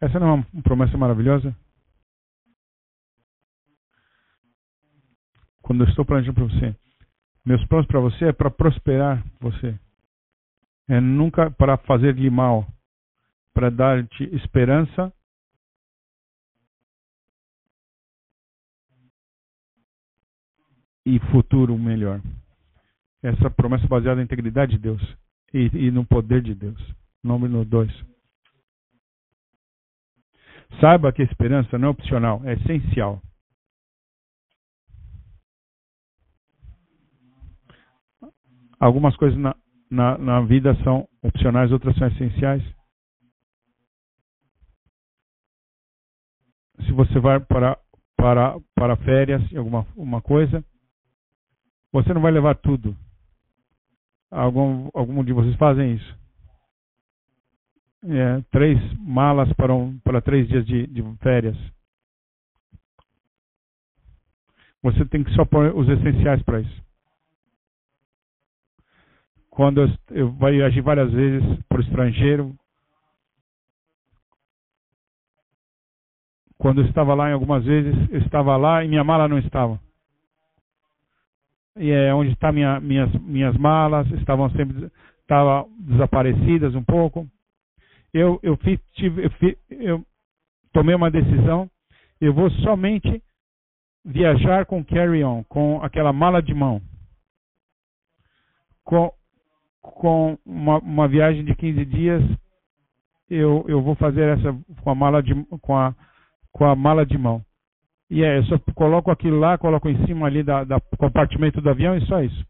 Essa 0.01 0.19
não 0.19 0.29
é 0.29 0.33
uma 0.33 0.63
promessa 0.65 0.99
maravilhosa? 0.99 1.57
Quando 5.63 5.85
eu 5.85 5.89
estou 5.89 6.05
planejando 6.05 6.35
para 6.35 6.45
você, 6.45 6.77
meus 7.45 7.65
planos 7.67 7.87
para 7.87 8.01
você 8.01 8.27
é 8.27 8.33
para 8.33 8.51
prosperar 8.51 9.25
você. 9.41 9.79
É 10.89 11.01
nunca 11.01 11.51
para 11.51 11.77
fazer-lhe 11.77 12.29
mal, 12.29 12.67
para 13.55 13.71
dar-te 13.71 14.25
esperança 14.35 15.13
e 21.07 21.19
futuro 21.31 21.77
melhor. 21.79 22.21
Essa 23.23 23.51
promessa 23.51 23.87
baseada 23.87 24.17
na 24.17 24.23
integridade 24.23 24.73
de 24.73 24.79
Deus 24.79 25.17
e, 25.55 25.71
e 25.87 25.91
no 25.91 26.05
poder 26.05 26.43
de 26.43 26.55
Deus. 26.55 26.81
Número 27.23 27.65
2. 27.65 28.13
Saiba 30.81 31.13
que 31.13 31.23
a 31.23 31.25
esperança 31.25 31.79
não 31.79 31.89
é 31.89 31.91
opcional, 31.91 32.41
é 32.45 32.55
essencial. 32.55 33.23
Algumas 38.83 39.15
coisas 39.15 39.39
na, 39.39 39.55
na, 39.89 40.19
na 40.19 40.41
vida 40.41 40.75
são 40.83 41.09
opcionais, 41.23 41.71
outras 41.71 41.95
são 41.95 42.09
essenciais. 42.09 42.65
Se 46.85 46.91
você 46.91 47.21
vai 47.21 47.39
para, 47.39 47.79
para, 48.17 48.59
para 48.75 48.97
férias, 48.97 49.41
alguma 49.55 49.87
uma 49.95 50.21
coisa, 50.21 50.65
você 51.93 52.13
não 52.13 52.21
vai 52.21 52.33
levar 52.33 52.57
tudo. 52.57 52.97
Algum, 54.29 54.91
algum 54.95 55.23
de 55.23 55.33
vocês 55.33 55.55
fazem 55.55 55.95
isso? 55.95 56.19
É, 58.03 58.41
três 58.51 58.81
malas 58.99 59.53
para, 59.53 59.73
um, 59.73 59.97
para 60.01 60.21
três 60.21 60.49
dias 60.49 60.67
de, 60.67 60.89
de 60.89 61.03
férias. 61.19 61.57
Você 64.83 65.05
tem 65.05 65.23
que 65.23 65.33
só 65.35 65.45
pôr 65.45 65.73
os 65.73 65.89
essenciais 65.89 66.43
para 66.43 66.61
isso. 66.61 66.92
Quando 69.53 69.83
eu, 70.11 70.33
viajei 70.33 70.83
várias 70.83 71.13
vezes 71.13 71.63
para 71.69 71.79
o 71.79 71.83
estrangeiro, 71.83 72.57
quando 76.59 76.81
eu 76.81 76.87
estava 76.87 77.15
lá 77.15 77.31
em 77.31 77.35
algumas 77.35 77.65
vezes, 77.65 77.95
eu 78.11 78.21
estava 78.21 78.57
lá 78.57 78.83
e 78.83 78.89
minha 78.89 79.05
mala 79.05 79.29
não 79.29 79.39
estava 79.39 79.79
e 81.77 81.91
é 81.91 82.15
onde 82.15 82.33
estão 82.33 82.51
tá 82.51 82.53
minha, 82.53 82.81
minhas, 82.81 83.13
minhas 83.23 83.57
malas, 83.57 84.11
estavam 84.13 84.51
sempre 84.51 84.91
estavam 85.21 85.71
desaparecidas 85.79 86.75
um 86.75 86.85
pouco. 86.85 87.27
Eu, 88.13 88.39
eu, 88.43 88.57
fiz, 88.59 88.79
tive, 88.93 89.25
eu, 89.25 89.31
fiz, 89.33 89.57
eu 89.71 90.05
tomei 90.73 90.95
uma 90.95 91.11
decisão, 91.11 91.71
eu 92.21 92.35
vou 92.35 92.51
somente 92.51 93.23
viajar 94.05 94.67
com 94.67 94.85
carry-on, 94.85 95.45
com 95.45 95.83
aquela 95.83 96.13
mala 96.13 96.43
de 96.43 96.53
mão. 96.53 96.83
Com, 98.85 99.13
com 99.83 100.39
uma, 100.47 100.79
uma 100.79 101.09
viagem 101.09 101.45
de 101.45 101.55
15 101.55 101.85
dias, 101.85 102.23
eu, 103.29 103.65
eu 103.69 103.83
vou 103.83 103.95
fazer 103.97 104.39
essa 104.39 104.57
com 104.83 104.91
a 104.91 104.95
mala 104.95 105.23
de 105.23 105.35
com 105.61 105.77
a 105.77 105.95
com 106.53 106.65
a 106.65 106.77
mala 106.77 107.05
de 107.05 107.19
mão. 107.19 107.43
E 108.11 108.23
é, 108.23 108.39
eu 108.39 108.45
só 108.45 108.59
coloco 108.75 109.11
aquilo 109.11 109.39
lá, 109.39 109.57
coloco 109.57 109.89
em 109.89 110.07
cima 110.07 110.27
ali 110.27 110.43
da, 110.43 110.65
da 110.65 110.79
compartimento 110.99 111.61
do 111.61 111.71
avião 111.71 111.97
e 111.97 112.07
só 112.07 112.23
isso. 112.23 112.45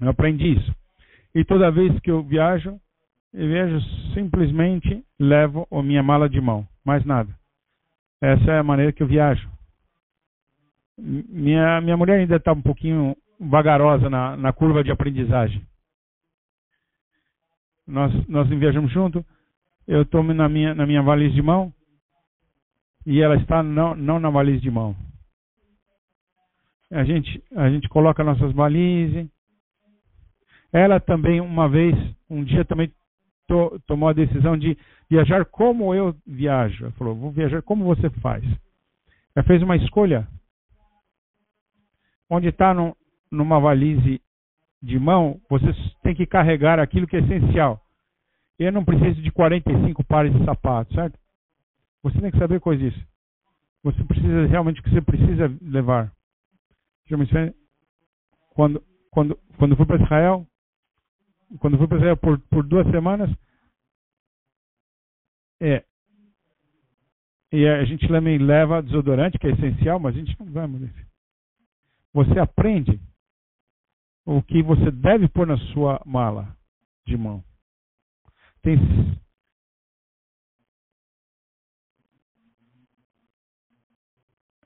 Eu 0.00 0.08
aprendi 0.08 0.52
isso. 0.52 0.72
E 1.34 1.44
toda 1.44 1.72
vez 1.72 1.98
que 2.00 2.10
eu 2.10 2.22
viajo, 2.22 2.78
eu 3.34 3.48
viajo 3.48 3.80
simplesmente 4.14 5.04
levo 5.18 5.66
a 5.70 5.82
minha 5.82 6.02
mala 6.02 6.28
de 6.28 6.40
mão, 6.40 6.66
mais 6.84 7.04
nada. 7.04 7.34
Essa 8.20 8.52
é 8.52 8.58
a 8.58 8.62
maneira 8.62 8.92
que 8.92 9.02
eu 9.02 9.08
viajo. 9.08 9.48
Minha, 10.96 11.80
minha 11.80 11.96
mulher 11.96 12.18
ainda 12.18 12.36
está 12.36 12.52
um 12.52 12.62
pouquinho 12.62 13.16
vagarosa 13.40 14.08
na, 14.08 14.36
na 14.36 14.52
curva 14.52 14.82
de 14.82 14.90
aprendizagem. 14.90 15.62
Nós, 17.88 18.12
nós 18.28 18.46
viajamos 18.48 18.92
junto, 18.92 19.24
eu 19.86 20.02
estou 20.02 20.22
na 20.22 20.46
minha, 20.46 20.74
na 20.74 20.86
minha 20.86 21.02
valise 21.02 21.34
de 21.34 21.40
mão 21.40 21.72
e 23.06 23.22
ela 23.22 23.36
está 23.36 23.62
não, 23.62 23.94
não 23.94 24.20
na 24.20 24.28
valise 24.28 24.60
de 24.60 24.70
mão. 24.70 24.94
A 26.92 27.02
gente, 27.04 27.42
a 27.56 27.70
gente 27.70 27.88
coloca 27.88 28.22
nossas 28.22 28.52
valises. 28.52 29.26
Ela 30.70 31.00
também, 31.00 31.40
uma 31.40 31.66
vez, 31.66 31.94
um 32.28 32.44
dia 32.44 32.62
também 32.66 32.92
to, 33.46 33.80
tomou 33.86 34.10
a 34.10 34.14
decisão 34.14 34.58
de 34.58 34.76
viajar 35.08 35.46
como 35.46 35.94
eu 35.94 36.14
viajo. 36.26 36.84
Ela 36.84 36.92
falou, 36.92 37.14
vou 37.14 37.30
viajar 37.30 37.62
como 37.62 37.86
você 37.86 38.10
faz. 38.20 38.44
Ela 39.34 39.46
fez 39.46 39.62
uma 39.62 39.76
escolha 39.76 40.28
onde 42.28 42.48
está 42.48 42.74
numa 43.30 43.58
valise 43.58 44.20
de 44.82 44.98
mão, 44.98 45.40
você 45.48 45.66
tem 46.02 46.14
que 46.14 46.26
carregar 46.26 46.78
aquilo 46.78 47.06
que 47.06 47.16
é 47.16 47.20
essencial. 47.20 47.80
Eu 48.58 48.72
não 48.72 48.84
preciso 48.84 49.20
de 49.22 49.30
45 49.30 50.04
pares 50.04 50.32
de 50.32 50.44
sapatos, 50.44 50.94
certo? 50.94 51.18
Você 52.02 52.20
tem 52.20 52.30
que 52.30 52.38
saber 52.38 52.60
coisa 52.60 52.82
disso. 52.82 53.06
Você 53.82 54.02
precisa 54.04 54.46
realmente 54.46 54.80
o 54.80 54.82
que 54.82 54.90
você 54.90 55.00
precisa 55.00 55.56
levar. 55.62 56.12
Quando, 58.50 58.82
quando, 59.10 59.38
quando 59.56 59.76
fui 59.76 59.86
para 59.86 60.02
Israel, 60.02 60.46
quando 61.60 61.78
fui 61.78 61.86
para 61.86 61.98
Israel 61.98 62.16
por, 62.16 62.38
por 62.40 62.64
duas 62.64 62.86
semanas, 62.90 63.30
é, 65.60 65.84
e 67.50 67.66
a 67.66 67.84
gente 67.84 68.06
também 68.06 68.38
leva 68.38 68.82
desodorante, 68.82 69.38
que 69.38 69.46
é 69.46 69.50
essencial, 69.50 69.98
mas 69.98 70.14
a 70.14 70.18
gente 70.18 70.38
não 70.38 70.52
vai 70.52 70.66
mudar. 70.66 70.90
Você 72.12 72.38
aprende 72.38 73.00
o 74.30 74.42
que 74.42 74.62
você 74.62 74.90
deve 74.90 75.26
pôr 75.26 75.46
na 75.46 75.56
sua 75.72 76.02
mala 76.04 76.54
de 77.06 77.16
mão. 77.16 77.42
Tem 78.62 78.76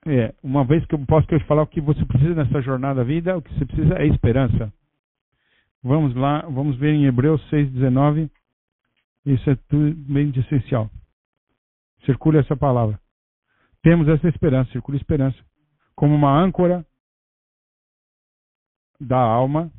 É, 0.05 0.35
uma 0.43 0.65
vez 0.65 0.85
que 0.87 0.97
eu 0.97 1.07
posso 1.07 1.29
eu 1.31 1.39
falar 1.47 1.63
o 1.63 1.67
que 1.69 1.81
você 1.81 2.05
precisa 2.05 2.35
nessa 2.35 2.61
jornada 2.61 2.97
da 2.97 3.05
vida, 3.05 3.37
o 3.37 3.41
que 3.41 3.55
você 3.55 3.65
precisa 3.65 3.95
é 3.99 4.07
esperança. 4.09 4.73
Vamos 5.81 6.13
lá, 6.17 6.41
vamos 6.41 6.77
ver 6.77 6.93
em 6.95 7.05
Hebreus 7.05 7.41
6:19. 7.49 8.29
Isso 9.25 9.49
é 9.49 9.55
tudo 9.69 9.95
bem 10.13 10.33
essencial. 10.35 10.91
Circule 12.05 12.39
essa 12.39 12.57
palavra. 12.57 12.99
Temos 13.81 14.09
essa 14.09 14.29
esperança, 14.29 14.73
circule 14.73 14.99
esperança, 14.99 15.39
como 15.95 16.17
uma 16.17 16.37
âncora 16.37 16.85
da 19.07 19.19
alma. 19.19 19.71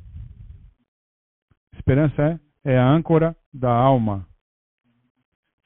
Esperança 1.75 2.39
é, 2.65 2.73
é 2.73 2.77
a 2.77 2.87
âncora 2.87 3.35
da 3.53 3.71
alma. 3.71 4.27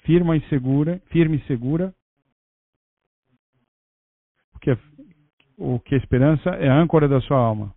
Firma 0.03 0.37
e 0.37 0.47
segura, 0.47 1.01
firme 1.07 1.37
e 1.37 1.47
segura. 1.47 1.93
Porque 4.51 4.77
o 5.57 5.79
que 5.79 5.95
a 5.95 5.97
esperança 5.97 6.49
é 6.51 6.69
a 6.69 6.79
âncora 6.79 7.07
da 7.07 7.19
sua 7.21 7.37
alma. 7.37 7.73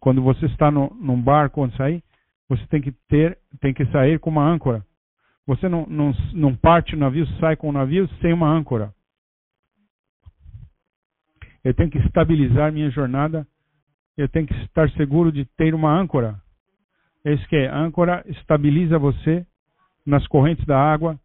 Quando 0.00 0.22
você 0.22 0.46
está 0.46 0.70
no, 0.70 0.90
num 0.94 1.20
barco 1.20 1.56
quando 1.56 1.76
sair, 1.76 2.02
você 2.48 2.66
tem 2.66 2.80
que 2.80 2.92
ter, 3.08 3.38
tem 3.60 3.72
que 3.72 3.86
sair 3.86 4.18
com 4.20 4.30
uma 4.30 4.46
âncora. 4.46 4.84
Você 5.46 5.68
não, 5.68 5.86
não, 5.86 6.12
não 6.32 6.56
parte 6.56 6.94
o 6.94 6.98
navio, 6.98 7.26
sai 7.38 7.56
com 7.56 7.68
o 7.68 7.72
navio 7.72 8.08
sem 8.20 8.32
uma 8.32 8.48
âncora. 8.48 8.94
Eu 11.64 11.72
tenho 11.74 11.90
que 11.90 11.98
estabilizar 11.98 12.72
minha 12.72 12.90
jornada. 12.90 13.46
Eu 14.16 14.28
tenho 14.28 14.46
que 14.46 14.54
estar 14.64 14.88
seguro 14.90 15.32
de 15.32 15.44
ter 15.56 15.74
uma 15.74 15.90
âncora. 15.90 16.38
É 17.24 17.32
isso 17.32 17.48
que 17.48 17.56
é. 17.56 17.68
A 17.68 17.78
âncora 17.78 18.22
estabiliza 18.28 18.98
você 18.98 19.46
nas 20.06 20.26
correntes 20.26 20.64
da 20.66 20.78
água, 20.78 21.18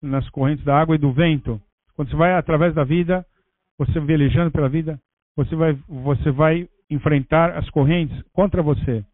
nas 0.00 0.28
correntes 0.30 0.64
da 0.64 0.80
água 0.80 0.94
e 0.94 0.98
do 0.98 1.12
vento. 1.12 1.60
Quando 1.94 2.10
você 2.10 2.16
vai 2.16 2.32
através 2.34 2.72
da 2.72 2.84
vida, 2.84 3.26
você 3.76 3.98
velejando 3.98 4.50
pela 4.50 4.68
vida, 4.68 4.98
você 5.36 5.56
vai, 5.56 5.76
você 5.88 6.30
vai 6.30 6.68
enfrentar 6.88 7.56
as 7.56 7.68
correntes 7.70 8.22
contra 8.32 8.62
você. 8.62 9.04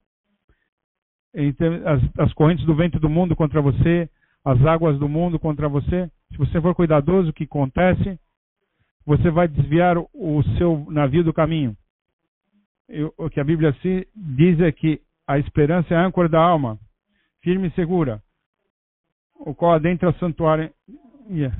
Então, 1.34 1.68
as, 1.84 2.02
as 2.18 2.32
correntes 2.34 2.64
do 2.64 2.74
vento 2.74 2.98
do 2.98 3.08
mundo 3.08 3.34
contra 3.34 3.60
você, 3.60 4.08
as 4.44 4.64
águas 4.64 4.98
do 4.98 5.08
mundo 5.08 5.38
contra 5.38 5.68
você. 5.68 6.10
Se 6.30 6.38
você 6.38 6.60
for 6.60 6.74
cuidadoso, 6.74 7.30
o 7.30 7.32
que 7.32 7.44
acontece? 7.44 8.18
Você 9.06 9.30
vai 9.30 9.46
desviar 9.46 9.96
o 9.96 10.42
seu 10.58 10.84
navio 10.90 11.22
do 11.22 11.32
caminho. 11.32 11.76
o 13.16 13.30
que 13.30 13.40
a 13.40 13.44
Bíblia 13.44 13.74
diz 14.14 14.60
é 14.60 14.72
que 14.72 15.00
a 15.26 15.38
esperança 15.38 15.94
é 15.94 15.96
a 15.96 16.04
âncora 16.04 16.28
da 16.28 16.40
alma, 16.40 16.78
firme 17.40 17.68
e 17.68 17.74
segura, 17.74 18.20
o 19.34 19.54
qual 19.54 19.74
adentra 19.74 20.10
o 20.10 20.18
santuário. 20.18 20.72
Yeah. 21.28 21.56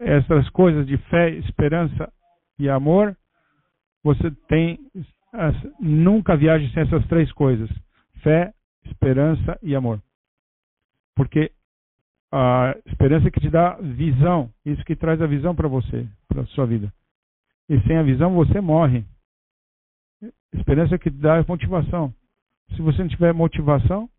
essas 0.00 0.48
coisas 0.50 0.84
de 0.86 0.96
fé, 0.96 1.30
esperança 1.30 2.12
e 2.58 2.68
amor, 2.68 3.16
você 4.02 4.30
tem. 4.48 4.78
Nunca 5.80 6.36
viaje 6.36 6.72
sem 6.72 6.82
essas 6.82 7.06
três 7.06 7.30
coisas: 7.32 7.68
fé, 8.22 8.52
esperança 8.84 9.58
e 9.62 9.74
amor. 9.74 10.00
Porque 11.16 11.52
a 12.36 12.76
esperança 12.86 13.30
que 13.30 13.38
te 13.38 13.48
dá 13.48 13.76
visão, 13.80 14.50
isso 14.66 14.84
que 14.84 14.96
traz 14.96 15.22
a 15.22 15.26
visão 15.26 15.54
para 15.54 15.68
você, 15.68 16.04
para 16.26 16.42
a 16.42 16.46
sua 16.46 16.66
vida. 16.66 16.92
E 17.68 17.80
sem 17.82 17.96
a 17.96 18.02
visão 18.02 18.34
você 18.34 18.60
morre. 18.60 19.04
Esperança 20.52 20.98
que 20.98 21.12
te 21.12 21.16
dá 21.16 21.44
motivação. 21.46 22.12
Se 22.74 22.82
você 22.82 23.02
não 23.02 23.08
tiver 23.08 23.32
motivação, 23.32 24.10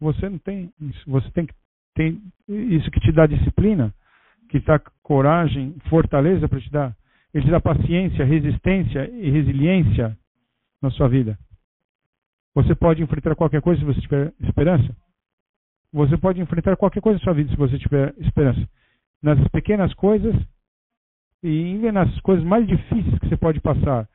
você 0.00 0.26
não 0.26 0.38
tem 0.38 0.72
isso. 0.80 1.10
Você 1.10 1.30
tem 1.32 1.44
que 1.44 1.54
ter 1.94 2.16
isso 2.48 2.90
que 2.90 3.00
te 3.00 3.12
dá 3.12 3.26
disciplina, 3.26 3.94
que 4.48 4.58
dá 4.60 4.78
coragem, 5.02 5.76
fortaleza 5.90 6.48
para 6.48 6.60
te 6.60 6.70
dar. 6.70 6.96
Ele 7.34 7.44
te 7.44 7.50
dá 7.50 7.60
paciência, 7.60 8.24
resistência 8.24 9.10
e 9.10 9.30
resiliência 9.30 10.16
na 10.80 10.90
sua 10.90 11.10
vida. 11.10 11.38
Você 12.54 12.74
pode 12.74 13.02
enfrentar 13.02 13.34
qualquer 13.34 13.60
coisa 13.60 13.80
se 13.80 13.86
você 13.86 14.00
tiver 14.00 14.32
esperança. 14.40 14.96
Você 15.94 16.18
pode 16.18 16.40
enfrentar 16.40 16.76
qualquer 16.76 17.00
coisa 17.00 17.20
na 17.20 17.24
sua 17.24 17.34
vida 17.34 17.48
se 17.50 17.56
você 17.56 17.78
tiver 17.78 18.12
esperança. 18.18 18.68
Nas 19.22 19.38
pequenas 19.50 19.94
coisas 19.94 20.34
e 21.40 21.78
nas 21.92 22.20
coisas 22.22 22.44
mais 22.44 22.66
difíceis 22.66 23.16
que 23.20 23.28
você 23.28 23.36
pode 23.36 23.60
passar, 23.60 24.08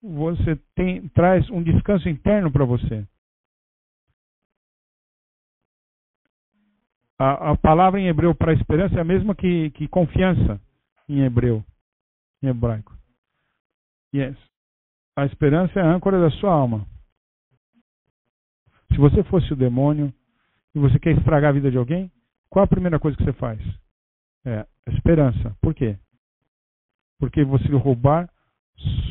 você 0.00 0.54
tem, 0.76 1.08
traz 1.08 1.50
um 1.50 1.64
descanso 1.64 2.08
interno 2.08 2.52
para 2.52 2.64
você. 2.64 3.04
A, 7.18 7.50
a, 7.50 7.56
palavra 7.56 7.98
em 7.98 8.06
hebreu 8.06 8.32
para 8.32 8.52
esperança 8.52 8.94
é 8.94 9.00
a 9.00 9.04
mesma 9.04 9.34
que, 9.34 9.70
que 9.70 9.88
confiança 9.88 10.60
em 11.08 11.22
hebreu, 11.24 11.64
em 12.40 12.46
hebraico. 12.46 12.96
Yes. 14.14 14.38
A 15.16 15.24
esperança 15.24 15.80
é 15.80 15.82
a 15.82 15.92
âncora 15.92 16.20
da 16.20 16.30
sua 16.30 16.52
alma. 16.52 16.86
Se 18.92 18.98
você 18.98 19.24
fosse 19.24 19.52
o 19.52 19.56
demônio, 19.56 20.14
e 20.76 20.78
você 20.78 20.98
quer 20.98 21.16
estragar 21.16 21.48
a 21.48 21.54
vida 21.54 21.70
de 21.70 21.78
alguém, 21.78 22.12
qual 22.50 22.62
a 22.62 22.68
primeira 22.68 23.00
coisa 23.00 23.16
que 23.16 23.24
você 23.24 23.32
faz? 23.32 23.58
É 24.44 24.66
esperança. 24.88 25.56
Por 25.62 25.74
quê? 25.74 25.98
Porque 27.18 27.42
você 27.44 27.66
roubar 27.68 28.30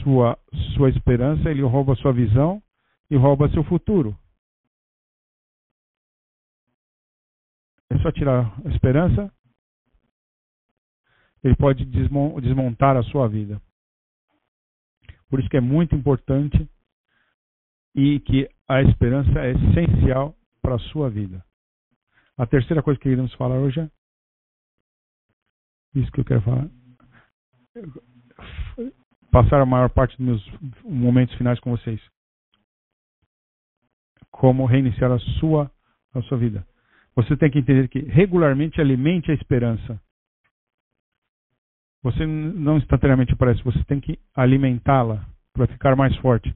sua, 0.04 0.38
sua 0.76 0.90
esperança, 0.92 1.50
ele 1.50 1.64
rouba 1.64 1.96
sua 1.96 2.14
visão 2.14 2.62
e 3.10 3.16
rouba 3.16 3.50
seu 3.50 3.64
futuro. 3.64 4.16
É 7.90 7.98
só 7.98 8.12
tirar 8.12 8.56
a 8.64 8.70
esperança, 8.70 9.34
ele 11.44 11.56
pode 11.56 11.84
desmontar 11.84 12.96
a 12.96 13.02
sua 13.02 13.28
vida. 13.28 13.60
Por 15.28 15.40
isso 15.40 15.50
que 15.50 15.58
é 15.58 15.62
muito 15.62 15.96
importante 15.96 16.70
e 17.96 18.20
que 18.20 18.48
a 18.68 18.84
esperança 18.84 19.40
é 19.40 19.52
essencial 19.52 20.36
para 20.62 20.76
a 20.76 20.80
sua 20.92 21.10
vida. 21.10 21.44
A 22.38 22.46
terceira 22.46 22.84
coisa 22.84 23.00
que 23.00 23.10
iremos 23.10 23.34
falar 23.36 23.58
hoje 23.58 23.80
é 23.80 23.90
isso 25.96 26.12
que 26.12 26.20
eu 26.20 26.26
quero 26.26 26.42
falar. 26.42 26.70
Passar 29.32 29.62
a 29.62 29.66
maior 29.66 29.90
parte 29.90 30.18
dos 30.18 30.26
meus 30.26 30.62
momentos 30.84 31.36
finais 31.36 31.60
com 31.60 31.72
vocês. 31.72 32.02
Como 34.30 34.66
reiniciar 34.66 35.12
a 35.12 35.20
sua, 35.40 35.72
a 36.14 36.22
sua 36.24 36.38
vida. 36.38 36.68
Você 37.16 37.38
tem 37.38 37.50
que 37.50 37.60
entender 37.60 37.88
que 37.88 38.00
regularmente 38.00 38.82
alimente 38.82 39.32
a 39.32 39.34
esperança. 39.34 40.02
Você 42.04 42.26
não 42.26 42.78
instantaneamente 42.78 43.34
aparece, 43.34 43.64
você 43.64 43.84
tem 43.86 44.00
que 44.00 44.20
alimentá-la 44.36 45.26
para 45.54 45.68
ficar 45.68 45.96
mais 45.96 46.16
forte. 46.18 46.54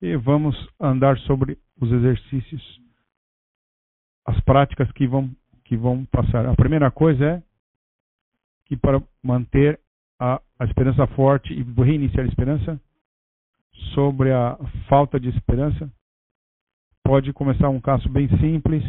E 0.00 0.14
vamos 0.16 0.54
andar 0.78 1.18
sobre 1.20 1.58
os 1.80 1.90
exercícios, 1.90 2.80
as 4.28 4.38
práticas 4.42 4.92
que 4.92 5.06
vão, 5.06 5.30
que 5.64 5.74
vão 5.74 6.04
passar. 6.04 6.44
A 6.44 6.54
primeira 6.54 6.90
coisa 6.90 7.24
é 7.24 7.42
que 8.66 8.76
para 8.76 9.02
manter 9.22 9.80
a, 10.20 10.38
a 10.58 10.64
esperança 10.66 11.06
forte 11.08 11.54
e 11.54 11.62
reiniciar 11.82 12.26
a 12.26 12.28
esperança, 12.28 12.78
sobre 13.94 14.30
a 14.30 14.58
falta 14.86 15.18
de 15.18 15.30
esperança, 15.30 15.90
pode 17.02 17.32
começar 17.32 17.70
um 17.70 17.80
caso 17.80 18.06
bem 18.10 18.28
simples 18.38 18.84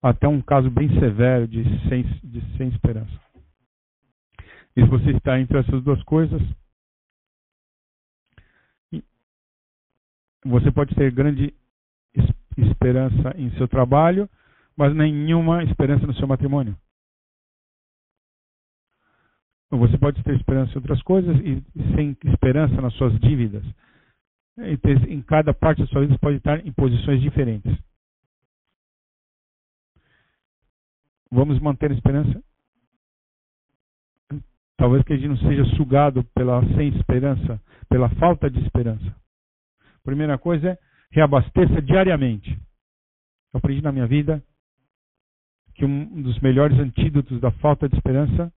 até 0.00 0.28
um 0.28 0.40
caso 0.40 0.70
bem 0.70 0.88
severo 1.00 1.48
de 1.48 1.64
sem, 1.88 2.04
de 2.22 2.56
sem 2.56 2.68
esperança. 2.68 3.20
E 4.76 4.82
se 4.82 4.88
você 4.88 5.10
está 5.10 5.40
entre 5.40 5.58
essas 5.58 5.82
duas 5.82 6.00
coisas, 6.04 6.40
você 10.44 10.70
pode 10.70 10.94
ter 10.94 11.10
grande 11.10 11.52
esperança 12.56 13.34
em 13.36 13.50
seu 13.56 13.66
trabalho, 13.66 14.28
mas 14.76 14.94
nenhuma 14.94 15.62
esperança 15.64 16.06
no 16.06 16.14
seu 16.14 16.26
matrimônio. 16.26 16.76
Você 19.70 19.98
pode 19.98 20.22
ter 20.22 20.36
esperança 20.36 20.72
em 20.72 20.76
outras 20.76 21.02
coisas 21.02 21.36
e 21.40 21.62
sem 21.94 22.16
esperança 22.24 22.80
nas 22.80 22.94
suas 22.94 23.18
dívidas. 23.18 23.64
Em 25.08 25.20
cada 25.22 25.52
parte 25.52 25.82
da 25.82 25.86
sua 25.88 26.02
vida 26.02 26.14
você 26.14 26.18
pode 26.20 26.36
estar 26.36 26.64
em 26.64 26.72
posições 26.72 27.20
diferentes. 27.20 27.76
Vamos 31.30 31.58
manter 31.58 31.90
a 31.90 31.94
esperança? 31.94 32.40
Talvez 34.76 35.02
que 35.04 35.12
a 35.12 35.16
gente 35.16 35.28
não 35.28 35.36
seja 35.38 35.64
sugado 35.76 36.22
pela 36.34 36.60
sem 36.76 36.88
esperança, 36.96 37.60
pela 37.88 38.08
falta 38.10 38.48
de 38.48 38.60
esperança. 38.60 39.16
Primeira 40.04 40.38
coisa 40.38 40.70
é 40.70 40.78
reabasteça 41.10 41.82
diariamente. 41.82 42.50
Eu 43.52 43.58
aprendi 43.58 43.82
na 43.82 43.90
minha 43.90 44.06
vida 44.06 44.42
que 45.74 45.84
um 45.84 46.22
dos 46.22 46.38
melhores 46.40 46.78
antídotos 46.78 47.40
da 47.40 47.50
falta 47.50 47.88
de 47.88 47.96
esperança 47.96 48.52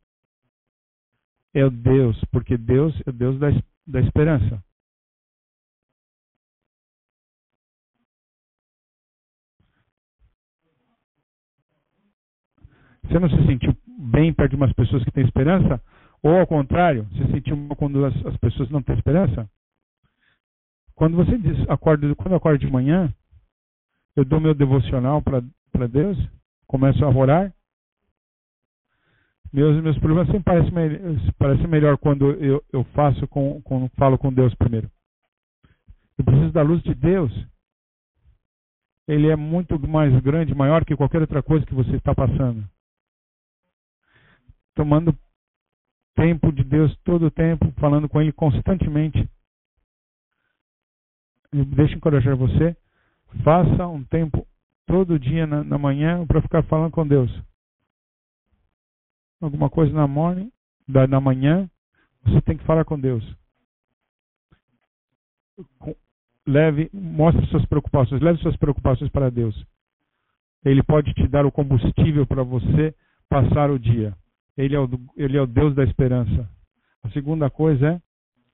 é 1.53 1.65
o 1.65 1.71
Deus, 1.71 2.19
porque 2.31 2.57
Deus 2.57 2.93
é 3.05 3.09
o 3.09 3.13
Deus 3.13 3.39
da, 3.39 3.49
da 3.87 3.99
esperança. 4.01 4.63
Você 13.03 13.19
não 13.19 13.29
se 13.29 13.47
sentiu 13.47 13.75
bem 14.11 14.33
perto 14.33 14.51
de 14.51 14.55
umas 14.57 14.73
pessoas 14.73 15.03
que 15.03 15.11
têm 15.11 15.23
esperança? 15.23 15.81
Ou 16.21 16.37
ao 16.37 16.45
contrário, 16.45 17.07
se 17.13 17.31
sentiu 17.31 17.55
mal 17.55 17.75
quando 17.75 18.05
as, 18.05 18.25
as 18.25 18.37
pessoas 18.37 18.69
não 18.69 18.81
têm 18.81 18.95
esperança? 18.95 19.49
Quando 20.93 21.15
você 21.15 21.37
diz, 21.37 21.57
acorda, 21.69 22.13
quando 22.15 22.31
eu 22.31 22.37
acordo 22.37 22.59
de 22.59 22.71
manhã, 22.71 23.13
eu 24.15 24.25
dou 24.25 24.41
meu 24.41 24.53
devocional 24.53 25.21
para 25.21 25.87
Deus, 25.87 26.17
começo 26.67 27.03
a 27.03 27.09
orar. 27.09 27.53
Meus, 29.51 29.81
meus 29.81 29.97
problemas 29.97 30.27
sempre 30.27 30.43
parecem, 30.43 31.33
parecem 31.37 31.67
melhor 31.67 31.97
quando 31.97 32.31
eu, 32.31 32.63
eu 32.71 32.83
faço 32.93 33.27
com, 33.27 33.61
com, 33.61 33.89
falo 33.97 34.17
com 34.17 34.33
Deus 34.33 34.53
primeiro. 34.55 34.91
Eu 36.17 36.25
preciso 36.25 36.51
da 36.51 36.61
luz 36.61 36.83
de 36.83 36.93
Deus. 36.93 37.31
Ele 39.07 39.29
é 39.29 39.35
muito 39.35 39.79
mais 39.87 40.13
grande, 40.21 40.53
maior 40.53 40.83
que 40.83 40.95
qualquer 40.95 41.21
outra 41.21 41.41
coisa 41.41 41.65
que 41.65 41.73
você 41.73 41.95
está 41.95 42.13
passando 42.13 42.67
tomando 44.77 45.17
tempo 46.15 46.51
de 46.51 46.63
Deus 46.63 46.95
todo 47.03 47.25
o 47.25 47.31
tempo, 47.31 47.73
falando 47.79 48.07
com 48.07 48.21
Ele 48.21 48.31
constantemente. 48.31 49.27
Deixa 51.51 51.93
eu 51.93 51.97
encorajar 51.97 52.37
você. 52.37 52.77
Faça 53.43 53.87
um 53.87 54.03
tempo 54.03 54.47
todo 54.87 55.19
dia 55.19 55.45
na, 55.45 55.63
na 55.63 55.77
manhã 55.77 56.25
para 56.25 56.41
ficar 56.41 56.63
falando 56.63 56.91
com 56.91 57.05
Deus. 57.05 57.29
Alguma 59.39 59.69
coisa 59.69 59.93
na 59.93 60.07
morning, 60.07 60.51
da, 60.87 61.05
na 61.05 61.21
manhã, 61.21 61.69
você 62.23 62.41
tem 62.41 62.57
que 62.57 62.65
falar 62.65 62.85
com 62.85 62.99
Deus. 62.99 63.23
Leve, 66.47 66.89
mostre 66.93 67.45
suas 67.47 67.65
preocupações, 67.65 68.21
leve 68.21 68.39
suas 68.41 68.55
preocupações 68.55 69.11
para 69.11 69.29
Deus. 69.29 69.55
Ele 70.63 70.81
pode 70.81 71.13
te 71.13 71.27
dar 71.27 71.45
o 71.45 71.51
combustível 71.51 72.25
para 72.25 72.41
você 72.41 72.95
passar 73.29 73.69
o 73.69 73.77
dia. 73.77 74.15
Ele 74.57 74.75
é 74.75 74.79
o, 74.79 74.89
ele 75.15 75.37
é 75.37 75.41
o 75.41 75.47
Deus 75.47 75.75
da 75.75 75.83
esperança. 75.83 76.49
A 77.03 77.09
segunda 77.09 77.49
coisa 77.49 77.87
é, 77.87 78.01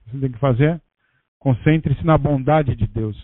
você 0.07 0.19
tem 0.19 0.31
que 0.31 0.39
fazer, 0.39 0.81
concentre-se 1.39 2.05
na 2.05 2.17
bondade 2.17 2.75
de 2.75 2.87
Deus. 2.87 3.15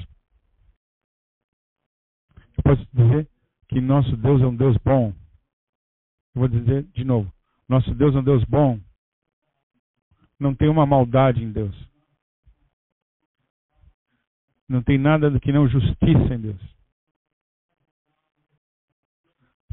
Posso 2.63 2.87
dizer 2.93 3.27
que 3.67 3.79
nosso 3.79 4.15
Deus 4.17 4.41
é 4.41 4.45
um 4.45 4.55
Deus 4.55 4.77
bom. 4.83 5.13
Vou 6.33 6.47
dizer 6.47 6.83
de 6.93 7.03
novo. 7.03 7.31
Nosso 7.67 7.93
Deus 7.93 8.15
é 8.15 8.19
um 8.19 8.23
Deus 8.23 8.43
bom. 8.45 8.79
Não 10.39 10.55
tem 10.55 10.69
uma 10.69 10.85
maldade 10.85 11.43
em 11.43 11.51
Deus. 11.51 11.75
Não 14.67 14.81
tem 14.81 14.97
nada 14.97 15.29
do 15.29 15.39
que 15.39 15.51
não 15.51 15.67
justiça 15.67 16.33
em 16.33 16.39
Deus. 16.39 16.79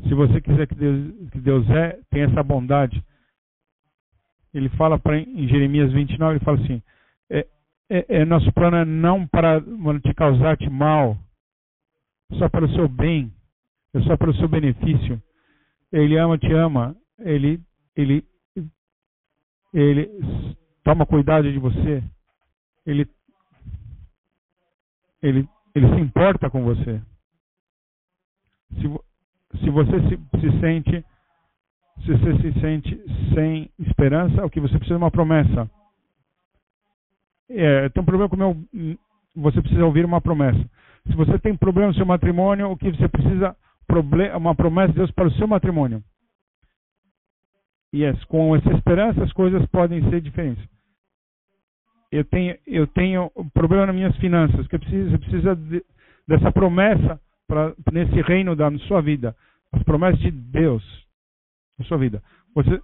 Se 0.03 0.15
você 0.15 0.41
quiser 0.41 0.67
que 0.67 0.75
Deus, 0.75 1.31
que 1.31 1.39
Deus 1.39 1.69
é, 1.71 2.01
tem 2.11 2.23
essa 2.23 2.43
bondade. 2.43 3.03
Ele 4.53 4.69
fala 4.71 4.99
pra, 4.99 5.19
em 5.19 5.49
Jeremias 5.49 5.93
29, 5.93 6.37
ele 6.37 6.45
fala 6.45 6.59
assim: 6.63 6.83
é, 7.31 7.47
é, 7.91 8.21
é 8.21 8.25
nosso 8.25 8.51
plano 8.53 8.77
é 8.77 8.85
não 8.85 9.27
para 9.27 9.61
te 10.03 10.15
causar-te 10.15 10.69
mal, 10.69 11.17
só 12.35 12.49
para 12.49 12.65
o 12.65 12.73
seu 12.75 12.89
bem, 12.89 13.33
é 13.95 14.01
só 14.03 14.17
para 14.17 14.31
o 14.31 14.35
seu 14.35 14.49
benefício. 14.49 15.23
Ele 15.93 16.19
ama, 16.19 16.37
te 16.37 16.53
ama, 16.53 16.97
ele, 17.19 17.61
ele, 17.95 18.25
ele 19.73 20.11
toma 20.85 21.07
cuidado 21.07 21.51
de 21.51 21.59
você, 21.59 22.03
ele, 22.85 23.09
ele, 25.23 25.49
ele 25.75 25.95
se 25.95 26.01
importa 26.01 26.51
com 26.51 26.65
você. 26.65 27.01
Se, 28.75 29.61
se 29.61 29.71
você 29.71 30.01
se, 30.09 30.41
se 30.41 30.61
sente 30.61 31.05
se 32.05 32.13
você 32.13 32.37
se 32.37 32.61
sente 32.61 33.05
sem 33.35 33.71
esperança, 33.79 34.45
o 34.45 34.51
que 34.51 34.61
você 34.61 34.77
precisa 34.79 34.95
é 34.95 34.99
uma 34.99 35.11
promessa. 35.11 35.71
É, 37.49 37.89
tem 37.89 38.03
um 38.03 38.07
problema 38.07 38.29
com 38.29 38.37
meu. 38.37 38.99
Você 39.35 39.61
precisa 39.61 39.85
ouvir 39.85 40.05
uma 40.05 40.21
promessa. 40.21 40.59
Se 41.07 41.17
você 41.17 41.39
tem 41.39 41.57
problema 41.57 41.89
no 41.89 41.95
seu 41.95 42.07
matrimônio, 42.07 42.71
o 42.71 42.77
que 42.77 42.91
você 42.91 43.09
precisa 43.09 43.57
uma 44.37 44.55
promessa 44.55 44.93
de 44.93 44.99
Deus 44.99 45.11
para 45.13 45.29
o 45.29 45.33
seu 45.33 45.47
matrimônio. 45.47 46.03
Yes, 47.95 48.23
com 48.25 48.55
essa 48.57 48.71
esperança 48.73 49.23
as 49.23 49.33
coisas 49.33 49.65
podem 49.67 50.03
ser 50.11 50.21
diferentes. 50.21 50.65
Eu 52.11 52.25
tenho 52.25 52.57
eu 52.67 52.87
tenho 52.87 53.31
um 53.37 53.49
problema 53.49 53.87
nas 53.87 53.95
minhas 53.95 54.17
finanças, 54.17 54.67
que 54.67 54.79
você 54.79 55.19
precisa 55.19 55.57
de, 55.57 55.85
dessa 56.27 56.53
promessa 56.53 57.21
nesse 57.93 58.21
reino 58.23 58.57
da 58.57 58.71
sua 58.81 59.01
vida 59.01 59.37
as 59.73 59.83
promessas 59.83 60.19
de 60.21 60.31
Deus 60.31 60.83
na 61.79 61.85
sua 61.85 61.99
vida. 61.99 62.23
Você, 62.55 62.81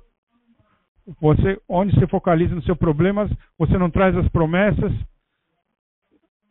você, 1.20 1.60
onde 1.68 1.94
você 1.94 2.06
focaliza 2.06 2.54
nos 2.54 2.64
seus 2.64 2.78
problemas, 2.78 3.30
você 3.58 3.76
não 3.78 3.90
traz 3.90 4.16
as 4.16 4.28
promessas. 4.28 4.92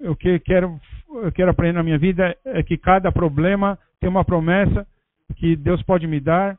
O 0.04 0.16
que 0.16 0.40
quero, 0.40 0.80
eu 1.10 1.32
quero 1.32 1.52
aprender 1.52 1.74
na 1.74 1.84
minha 1.84 1.98
vida 1.98 2.36
é 2.46 2.64
que 2.64 2.78
cada 2.78 3.12
problema 3.12 3.78
tem 4.00 4.10
uma 4.10 4.26
promessa 4.26 4.88
que 5.36 5.56
Deus 5.56 5.82
pode 5.84 6.08
me 6.08 6.20
dar. 6.20 6.58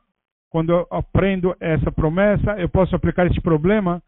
Quando 0.49 0.71
eu 0.71 0.87
aprendo 0.91 1.55
essa 1.59 1.91
promessa, 1.91 2.51
eu 2.59 2.69
posso 2.69 2.95
aplicar 2.95 3.25
esse 3.27 3.41
problema 3.41 4.01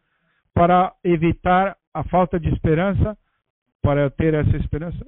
para 0.53 0.93
evitar 1.03 1.75
a 1.93 2.03
falta 2.03 2.39
de 2.39 2.49
esperança, 2.49 3.17
para 3.81 4.01
eu 4.01 4.11
ter 4.11 4.33
essa 4.33 4.55
esperança. 4.57 5.05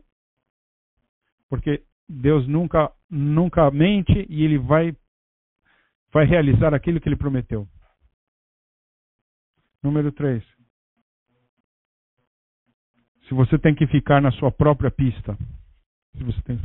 Porque 1.50 1.84
Deus 2.10 2.48
nunca, 2.48 2.92
nunca 3.10 3.70
mente 3.72 4.26
e 4.30 4.44
ele 4.44 4.58
vai, 4.58 4.96
vai 6.12 6.26
realizar 6.26 6.74
aquilo 6.74 7.00
que 7.00 7.08
ele 7.08 7.16
prometeu. 7.16 7.68
Número 9.82 10.12
3. 10.12 10.57
Se 13.28 13.34
você 13.34 13.58
tem 13.60 13.76
que 13.76 13.86
ficar 13.88 14.22
na 14.22 14.32
sua 14.32 14.52
própria 14.52 14.90
pista, 14.90 15.38
se 16.16 16.24
você 16.24 16.42
tem 16.44 16.58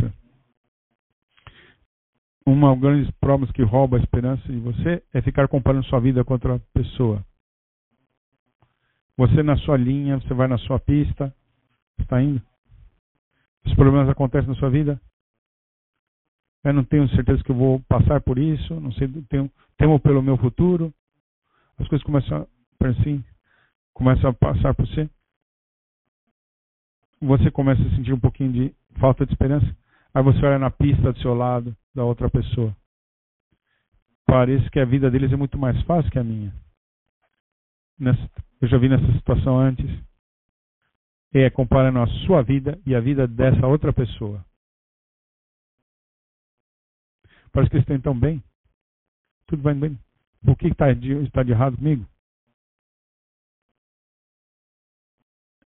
uma 2.47 2.75
grande 2.77 3.11
prova 3.21 3.47
que 3.53 3.63
rouba 3.63 3.97
a 3.97 4.01
esperança 4.01 4.43
de 4.47 4.59
você 4.59 5.03
é 5.13 5.23
ficar 5.23 5.49
comparando 5.49 5.87
sua 5.87 6.01
vida 6.01 6.25
com 6.25 6.33
outra 6.35 6.59
pessoa. 6.73 7.25
Você 9.17 9.43
na 9.43 9.57
sua 9.59 9.77
linha, 9.77 10.19
você 10.19 10.35
vai 10.35 10.49
na 10.49 10.59
sua 10.59 10.81
pista, 10.81 11.35
está 11.99 12.21
indo. 12.21 12.43
Os 13.65 13.75
problemas 13.75 14.09
acontecem 14.09 14.49
na 14.49 14.57
sua 14.57 14.71
vida, 14.71 15.01
Eu 16.65 16.73
não 16.73 16.85
tenho 16.85 17.09
certeza 17.11 17.43
que 17.43 17.51
eu 17.51 17.57
vou 17.57 17.81
passar 17.89 18.21
por 18.21 18.39
isso, 18.39 18.79
não 18.81 18.93
sei, 18.93 19.09
tenho, 19.29 19.51
temo 19.77 19.99
pelo 20.01 20.23
meu 20.23 20.37
futuro. 20.37 20.93
As 21.79 21.89
coisas 21.89 22.05
começam 22.05 22.39
a, 22.39 22.89
assim, 22.89 23.25
começam 23.93 24.31
a 24.31 24.33
passar 24.33 24.75
por 24.75 24.87
você. 24.87 25.09
Você 27.23 27.53
começa 27.53 27.81
a 27.81 27.91
sentir 27.91 28.13
um 28.13 28.19
pouquinho 28.19 28.53
de 28.53 28.75
falta 28.99 29.25
de 29.25 29.33
esperança. 29.33 29.77
Aí 30.13 30.23
você 30.25 30.45
olha 30.45 30.59
na 30.59 30.73
pista 30.73 31.13
do 31.13 31.21
seu 31.21 31.35
lado, 31.35 31.77
da 31.95 32.05
outra 32.05 32.29
pessoa. 32.29 32.77
Parece 34.27 34.69
que 34.71 34.81
a 34.81 34.85
vida 34.85 35.09
deles 35.09 35.33
é 35.33 35.37
muito 35.37 35.57
mais 35.57 35.81
fácil 35.83 36.11
que 36.11 36.19
a 36.19 36.25
minha. 36.25 36.53
Eu 38.61 38.67
já 38.67 38.77
vi 38.77 38.89
nessa 38.89 39.07
situação 39.13 39.57
antes. 39.57 39.87
É 41.33 41.49
comparando 41.49 42.01
a 42.01 42.07
sua 42.27 42.43
vida 42.43 42.81
e 42.85 42.93
a 42.93 43.01
vida 43.01 43.29
dessa 43.29 43.69
outra 43.69 43.93
pessoa. 43.93 44.45
Parece 47.53 47.71
que 47.71 47.77
eles 47.77 47.85
estão 47.89 48.01
tão 48.01 48.19
bem. 48.19 48.43
Tudo 49.47 49.63
vai 49.63 49.75
bem. 49.75 49.97
Por 50.45 50.57
que 50.59 50.67
está 50.67 50.93
de, 50.93 51.13
está 51.23 51.45
de 51.45 51.53
errado 51.53 51.77
comigo? 51.77 52.05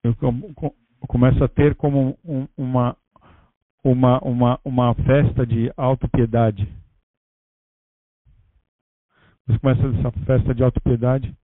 Eu, 0.03 0.15
começo 1.07 1.43
a 1.43 1.47
ter 1.47 1.75
como 1.75 2.17
um, 2.23 2.47
uma, 2.57 2.97
uma, 3.83 4.19
uma, 4.19 4.59
uma 4.63 4.95
festa 4.95 5.45
de 5.45 5.71
autopiedade. 5.75 6.67
Você 9.45 9.59
começa 9.59 9.81
essa 9.99 10.11
festa 10.25 10.55
de 10.55 10.63
autopiedade. 10.63 11.35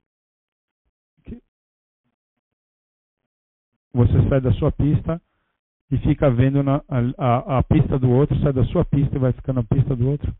Você 3.92 4.28
sai 4.28 4.40
da 4.40 4.52
sua 4.52 4.72
pista 4.72 5.20
e 5.90 5.98
fica 5.98 6.30
vendo 6.30 6.62
na, 6.62 6.82
a, 7.18 7.58
a, 7.58 7.62
pista 7.62 7.98
do 7.98 8.08
outro, 8.10 8.38
sai 8.40 8.52
da 8.52 8.64
sua 8.66 8.84
pista 8.84 9.16
e 9.16 9.18
vai 9.18 9.32
ficando 9.32 9.56
na 9.56 9.64
pista 9.64 9.94
do 9.96 10.08
outro. 10.08 10.34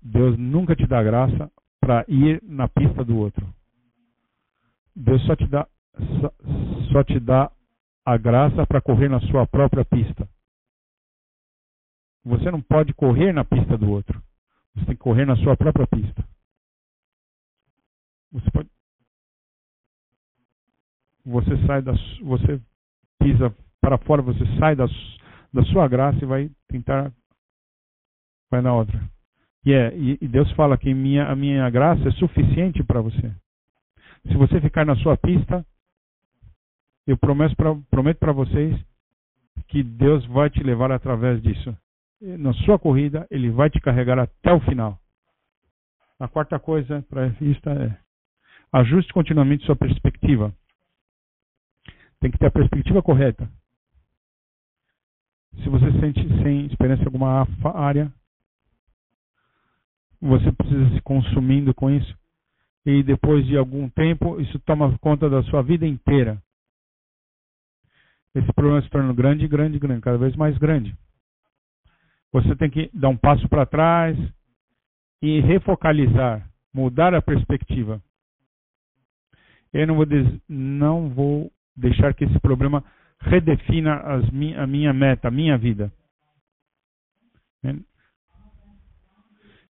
Deus 0.00 0.38
nunca 0.38 0.74
te 0.74 0.86
dá 0.86 1.02
graça 1.02 1.50
para 1.80 2.04
ir 2.08 2.42
na 2.42 2.66
pista 2.68 3.04
do 3.04 3.18
outro. 3.18 3.46
Deus 4.94 5.22
só 5.26 5.34
te 5.34 5.46
dá 5.46 5.68
só, 6.92 7.04
te 7.04 7.18
dá 7.20 7.50
a 8.04 8.16
graça 8.16 8.66
para 8.66 8.80
correr 8.80 9.08
na 9.08 9.20
sua 9.20 9.46
própria 9.46 9.84
pista. 9.84 10.28
Você 12.24 12.50
não 12.50 12.60
pode 12.60 12.92
correr 12.94 13.32
na 13.32 13.44
pista 13.44 13.76
do 13.76 13.90
outro. 13.90 14.22
Você 14.74 14.86
tem 14.86 14.96
que 14.96 15.02
correr 15.02 15.24
na 15.24 15.36
sua 15.36 15.56
própria 15.56 15.86
pista. 15.86 16.24
Você 18.32 18.50
pode 18.50 18.68
você 21.24 21.66
sai 21.66 21.80
da 21.80 21.92
você 22.22 22.60
pisa 23.18 23.54
para 23.80 23.98
fora, 23.98 24.20
você 24.20 24.44
sai 24.58 24.76
da, 24.76 24.86
da 25.52 25.62
sua 25.64 25.88
graça 25.88 26.18
e 26.22 26.26
vai 26.26 26.50
tentar 26.68 27.12
vai 28.50 28.60
na 28.60 28.74
outra. 28.74 28.98
E, 29.64 29.72
é, 29.72 29.96
e, 29.96 30.18
e 30.20 30.28
Deus 30.28 30.50
fala 30.52 30.76
que 30.76 30.92
minha, 30.92 31.26
a 31.26 31.34
minha 31.34 31.68
graça 31.70 32.08
é 32.08 32.12
suficiente 32.12 32.82
para 32.84 33.00
você. 33.00 33.34
Se 34.26 34.36
você 34.36 34.60
ficar 34.60 34.84
na 34.84 34.96
sua 34.96 35.16
pista, 35.16 35.64
eu 37.06 37.16
prometo 37.18 37.56
para 37.56 38.32
vocês 38.32 38.78
que 39.68 39.82
Deus 39.82 40.24
vai 40.26 40.48
te 40.50 40.62
levar 40.62 40.90
através 40.90 41.42
disso. 41.42 41.76
Na 42.20 42.52
sua 42.64 42.78
corrida, 42.78 43.26
Ele 43.30 43.50
vai 43.50 43.68
te 43.68 43.80
carregar 43.80 44.18
até 44.18 44.52
o 44.52 44.60
final. 44.60 44.98
A 46.18 46.28
quarta 46.28 46.58
coisa 46.58 47.02
para 47.08 47.28
vista 47.28 47.70
é 47.70 47.98
ajuste 48.72 49.12
continuamente 49.12 49.66
sua 49.66 49.76
perspectiva. 49.76 50.54
Tem 52.20 52.30
que 52.30 52.38
ter 52.38 52.46
a 52.46 52.50
perspectiva 52.50 53.02
correta. 53.02 53.50
Se 55.62 55.68
você 55.68 55.92
sente 56.00 56.26
sem 56.42 56.66
esperança 56.66 57.02
em 57.02 57.06
alguma 57.06 57.46
área, 57.74 58.12
você 60.20 60.50
precisa 60.52 60.88
se 60.94 61.00
consumindo 61.02 61.74
com 61.74 61.90
isso. 61.90 62.16
E 62.86 63.02
depois 63.02 63.46
de 63.46 63.56
algum 63.56 63.88
tempo, 63.88 64.40
isso 64.40 64.58
toma 64.60 64.98
conta 64.98 65.28
da 65.28 65.42
sua 65.44 65.62
vida 65.62 65.86
inteira. 65.86 66.42
Esse 68.34 68.52
problema 68.52 68.82
se 68.82 68.90
torna 68.90 69.12
grande, 69.12 69.46
grande, 69.46 69.78
grande, 69.78 70.00
cada 70.02 70.18
vez 70.18 70.34
mais 70.36 70.58
grande. 70.58 70.94
Você 72.32 72.54
tem 72.56 72.68
que 72.68 72.90
dar 72.92 73.08
um 73.08 73.16
passo 73.16 73.48
para 73.48 73.64
trás 73.64 74.18
e 75.22 75.40
refocalizar, 75.40 76.46
mudar 76.74 77.14
a 77.14 77.22
perspectiva. 77.22 78.02
Eu 79.72 79.86
não 79.86 79.96
vou, 79.96 80.06
não 80.48 81.08
vou 81.08 81.52
deixar 81.76 82.12
que 82.12 82.24
esse 82.24 82.38
problema 82.40 82.84
redefina 83.20 83.96
as, 83.96 84.24
a 84.58 84.66
minha 84.66 84.92
meta, 84.92 85.28
a 85.28 85.30
minha 85.30 85.56
vida. 85.56 85.92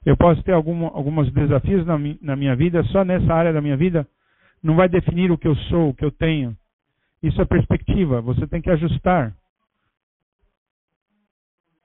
Eu 0.05 0.17
posso 0.17 0.43
ter 0.43 0.53
algum, 0.53 0.87
alguns 0.87 1.33
desafios 1.33 1.87
na, 1.87 1.97
na 2.21 2.37
minha 2.37 2.57
vida, 2.57 2.83
só 2.85 3.05
nessa 3.05 3.33
área 3.33 3.53
da 3.53 3.61
minha 3.61 3.77
vida 3.77 4.07
não 4.63 4.77
vai 4.77 4.89
definir 4.89 5.31
o 5.31 5.39
que 5.39 5.47
eu 5.47 5.55
sou, 5.55 5.91
o 5.91 5.95
que 5.95 6.05
eu 6.05 6.11
tenho. 6.11 6.57
Isso 7.23 7.41
é 7.41 7.45
perspectiva, 7.45 8.21
você 8.21 8.47
tem 8.47 8.61
que 8.61 8.71
ajustar. 8.71 9.35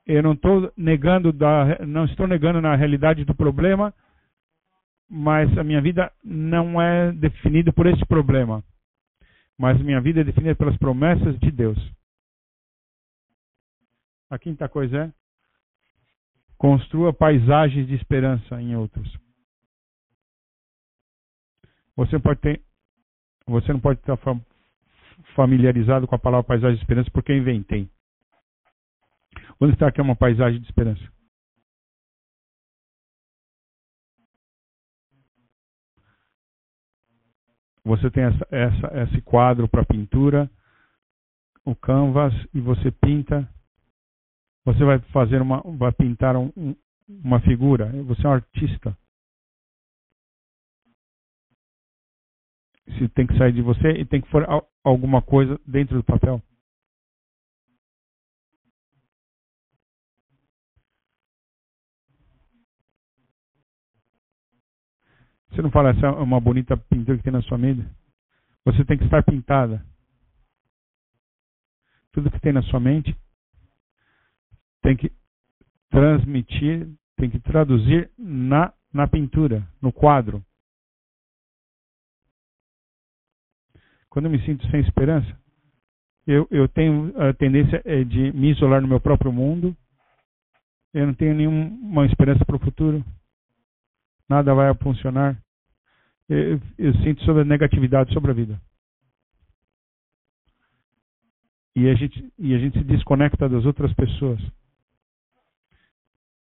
Eu 0.06 0.24
não 0.24 0.34
estou 0.34 0.72
negando 0.76 1.32
da, 1.32 1.86
não 1.86 2.06
estou 2.06 2.28
negando 2.28 2.62
na 2.62 2.76
realidade 2.76 3.24
do 3.26 3.36
problema, 3.36 3.94
mas 5.10 5.56
a 5.58 5.64
minha 5.64 5.82
vida 5.82 6.12
não 6.24 6.82
é 6.82 7.12
definida 7.12 7.72
por 7.72 7.86
esse 7.86 8.06
problema. 8.06 8.64
Mas 9.58 9.82
minha 9.82 10.02
vida 10.02 10.22
é 10.22 10.24
definida 10.24 10.56
pelas 10.56 10.78
promessas 10.78 11.38
de 11.40 11.52
Deus. 11.52 11.78
A 14.30 14.38
quinta 14.40 14.68
coisa 14.68 14.98
é 14.98 15.12
Construa 16.58 17.14
paisagens 17.14 17.88
de 17.88 17.96
esperança 17.96 18.60
em 18.62 18.76
outros. 18.76 19.18
Você 21.96 22.20
pode 22.20 22.40
ter, 22.42 22.62
você 23.46 23.74
não 23.74 23.80
pode 23.80 24.00
estar 24.00 24.18
familiarizado 25.36 26.08
com 26.08 26.16
a 26.16 26.20
palavra 26.20 26.44
paisagem 26.44 26.76
de 26.76 26.82
esperança 26.82 27.12
porque 27.12 27.32
eu 27.32 27.38
inventei. 27.38 27.90
Onde 29.60 29.74
está 29.74 29.88
aqui 29.88 30.02
uma 30.02 30.16
paisagem 30.16 30.60
de 30.60 30.68
esperança? 30.68 31.02
Você 37.84 38.12
tem 38.12 38.24
essa, 38.24 38.48
essa, 38.52 39.04
esse 39.04 39.22
quadro 39.22 39.68
para 39.68 39.86
pintura, 39.86 40.52
o 41.64 41.74
canvas, 41.74 42.34
e 42.54 42.60
você 42.60 42.92
pinta 42.92 43.50
você 44.68 44.84
vai 44.84 45.00
fazer 45.14 45.42
uma, 45.42 45.62
vai 45.78 45.94
pintar 45.94 46.36
um, 46.36 46.52
uma 47.08 47.40
figura. 47.40 47.90
Você 48.04 48.28
é 48.28 48.30
um 48.30 48.34
artista. 48.34 48.98
Se 52.98 53.08
tem 53.10 53.26
que 53.26 53.38
sair 53.38 53.54
de 53.54 53.62
você 53.62 53.92
e 53.92 54.06
tem 54.06 54.20
que 54.20 54.30
for 54.30 54.46
alguma 54.84 55.22
coisa 55.22 55.58
dentro 55.66 55.96
do 55.96 56.04
papel. 56.04 56.42
Você 65.50 65.62
não 65.62 65.72
fala 65.72 65.92
essa 65.92 66.08
é 66.08 66.10
uma 66.10 66.42
bonita 66.42 66.76
pintura 66.76 67.18
que 67.18 67.24
tem 67.24 67.32
na 67.32 67.42
sua 67.44 67.58
mesa? 67.58 67.90
Você 68.66 68.84
tem 68.84 68.98
que 68.98 69.06
estar 69.06 69.24
pintada. 69.24 69.82
Tudo 72.12 72.30
que 72.30 72.42
tem 72.42 72.52
na 72.52 72.64
sua 72.64 72.82
mente 72.82 73.16
tem 74.88 74.96
que 74.96 75.12
transmitir, 75.90 76.88
tem 77.18 77.30
que 77.30 77.42
traduzir 77.42 78.10
na, 78.18 78.74
na 78.94 79.06
pintura, 79.06 79.68
no 79.82 79.92
quadro. 79.92 80.42
Quando 84.10 84.28
eu 84.28 84.32
me 84.32 84.40
sinto 84.46 84.66
sem 84.72 84.80
esperança, 84.80 85.38
eu, 86.26 86.48
eu 86.50 86.70
tenho 86.70 87.14
a 87.22 87.34
tendência 87.34 87.82
é, 87.84 88.02
de 88.06 88.32
me 88.32 88.52
isolar 88.52 88.82
no 88.82 88.88
meu 88.88 89.02
próprio 89.02 89.30
mundo. 89.30 89.76
Eu 90.94 91.06
não 91.06 91.14
tenho 91.14 91.36
nenhuma 91.36 92.06
esperança 92.06 92.46
para 92.46 92.56
o 92.56 92.60
futuro. 92.60 93.04
Nada 94.30 94.54
vai 94.54 94.74
funcionar. 94.76 95.38
Eu, 96.30 96.62
eu 96.78 96.94
sinto 97.04 97.26
sobre 97.26 97.42
a 97.42 97.46
negatividade 97.46 98.14
sobre 98.14 98.32
a 98.32 98.34
vida. 98.34 98.62
E 101.76 101.90
a 101.90 101.94
gente, 101.94 102.34
e 102.40 102.56
a 102.56 102.58
gente 102.58 102.78
se 102.78 102.86
desconecta 102.86 103.50
das 103.50 103.66
outras 103.66 103.94
pessoas. 103.94 104.40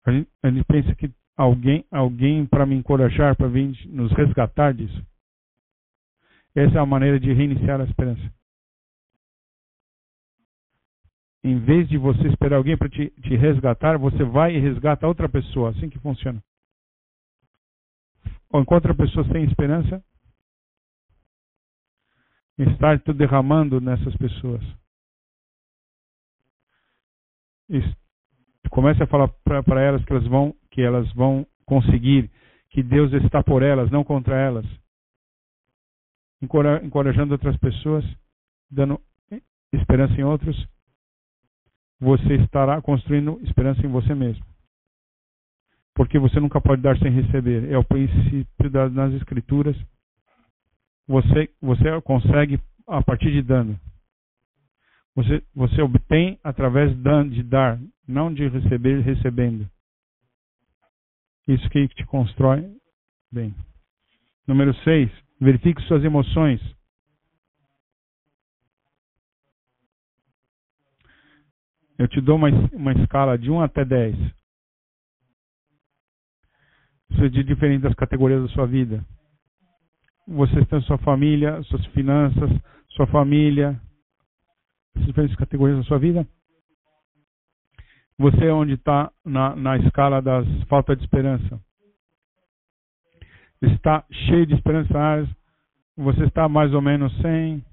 Gente, 0.06 0.30
gente 0.44 0.64
pensa 0.64 0.94
que 0.94 1.10
alguém, 1.36 1.84
alguém 1.90 2.46
para 2.46 2.66
me 2.66 2.74
encorajar, 2.74 3.36
para 3.36 3.48
vir 3.48 3.86
nos 3.88 4.12
resgatar 4.12 4.74
disso. 4.74 5.04
Essa 6.54 6.78
é 6.78 6.80
a 6.80 6.86
maneira 6.86 7.18
de 7.18 7.32
reiniciar 7.32 7.80
a 7.80 7.84
esperança. 7.84 8.32
Em 11.42 11.58
vez 11.58 11.88
de 11.88 11.98
você 11.98 12.26
esperar 12.28 12.56
alguém 12.56 12.76
para 12.76 12.88
te, 12.88 13.10
te 13.10 13.36
resgatar, 13.36 13.98
você 13.98 14.24
vai 14.24 14.54
e 14.54 14.60
resgata 14.60 15.06
outra 15.06 15.28
pessoa. 15.28 15.70
Assim 15.70 15.90
que 15.90 15.98
funciona. 15.98 16.42
Ou 18.48 18.60
encontra 18.62 18.92
a 18.92 18.96
pessoa 18.96 19.26
sem 19.28 19.44
esperança, 19.44 20.02
está 22.56 22.94
derramando 23.12 23.80
nessas 23.80 24.16
pessoas. 24.16 24.62
Comece 28.74 29.00
a 29.04 29.06
falar 29.06 29.28
para 29.44 29.80
elas 29.80 30.04
que 30.04 30.12
elas 30.12 30.26
vão 30.26 30.52
que 30.72 30.82
elas 30.82 31.10
vão 31.12 31.46
conseguir, 31.64 32.28
que 32.70 32.82
Deus 32.82 33.12
está 33.12 33.40
por 33.40 33.62
elas, 33.62 33.88
não 33.88 34.02
contra 34.02 34.36
elas. 34.36 34.66
Encorajando 36.42 37.34
outras 37.34 37.56
pessoas, 37.58 38.04
dando 38.68 39.00
esperança 39.72 40.14
em 40.14 40.24
outros, 40.24 40.56
você 42.00 42.34
estará 42.42 42.82
construindo 42.82 43.40
esperança 43.44 43.80
em 43.86 43.88
você 43.88 44.12
mesmo. 44.12 44.44
Porque 45.94 46.18
você 46.18 46.40
nunca 46.40 46.60
pode 46.60 46.82
dar 46.82 46.98
sem 46.98 47.12
receber. 47.12 47.70
É 47.70 47.78
o 47.78 47.84
princípio 47.84 48.68
das, 48.68 48.92
nas 48.92 49.12
escrituras. 49.14 49.76
Você, 51.06 51.48
você 51.62 52.00
consegue 52.02 52.58
a 52.88 53.00
partir 53.00 53.30
de 53.30 53.40
dando. 53.40 53.78
Você, 55.14 55.42
você 55.54 55.80
obtém 55.80 56.38
através 56.42 56.90
de 57.30 57.42
dar, 57.42 57.78
não 58.06 58.32
de 58.32 58.48
receber 58.48 59.00
recebendo. 59.00 59.68
Isso 61.46 61.68
que 61.70 61.86
te 61.88 62.04
constrói 62.06 62.68
bem. 63.30 63.54
Número 64.46 64.74
6. 64.82 65.10
Verifique 65.40 65.82
suas 65.82 66.02
emoções. 66.02 66.60
Eu 71.96 72.08
te 72.08 72.20
dou 72.20 72.36
uma, 72.36 72.48
uma 72.72 72.92
escala 72.92 73.38
de 73.38 73.50
1 73.50 73.60
até 73.60 73.84
10. 73.84 74.16
Isso 77.10 77.24
é 77.24 77.28
de 77.28 77.44
diferente 77.44 77.82
das 77.82 77.94
categorias 77.94 78.42
da 78.42 78.48
sua 78.48 78.66
vida. 78.66 79.04
Você 80.26 80.64
tem 80.64 80.80
sua 80.82 80.98
família, 80.98 81.62
suas 81.64 81.84
finanças, 81.86 82.50
sua 82.90 83.06
família, 83.06 83.80
as 84.96 85.06
diferentes 85.06 85.36
categorias 85.36 85.78
da 85.78 85.84
sua 85.84 85.98
vida. 85.98 86.26
Você 88.18 88.46
é 88.46 88.52
onde 88.52 88.74
está 88.74 89.10
na, 89.24 89.56
na 89.56 89.76
escala 89.78 90.22
das 90.22 90.46
falta 90.64 90.94
de 90.94 91.02
esperança. 91.02 91.60
Está 93.60 94.04
cheio 94.10 94.46
de 94.46 94.54
esperanças. 94.54 95.28
Você 95.96 96.24
está 96.24 96.48
mais 96.48 96.72
ou 96.72 96.80
menos 96.80 97.12
sem. 97.20 97.64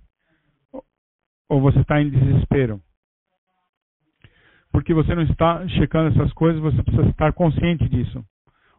Ou 1.48 1.62
você 1.62 1.80
está 1.80 2.02
em 2.02 2.10
desespero. 2.10 2.82
Porque 4.72 4.94
você 4.94 5.14
não 5.14 5.24
está 5.24 5.68
checando 5.68 6.10
essas 6.10 6.32
coisas, 6.34 6.62
você 6.62 6.82
precisa 6.82 7.10
estar 7.10 7.34
consciente 7.34 7.88
disso. 7.90 8.24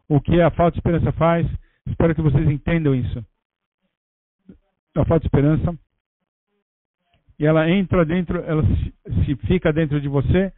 O 0.09 0.19
que 0.19 0.41
a 0.41 0.49
falta 0.49 0.71
de 0.71 0.79
esperança 0.79 1.11
faz, 1.13 1.47
espero 1.87 2.15
que 2.15 2.21
vocês 2.21 2.49
entendam 2.49 2.95
isso. 2.95 3.23
A 4.95 5.05
falta 5.05 5.21
de 5.21 5.27
esperança 5.27 5.77
e 7.39 7.45
ela 7.45 7.69
entra 7.69 8.05
dentro, 8.05 8.39
ela 8.39 8.63
se, 8.63 9.25
se 9.25 9.35
fica 9.47 9.71
dentro 9.73 9.99
de 9.99 10.07
você 10.07 10.51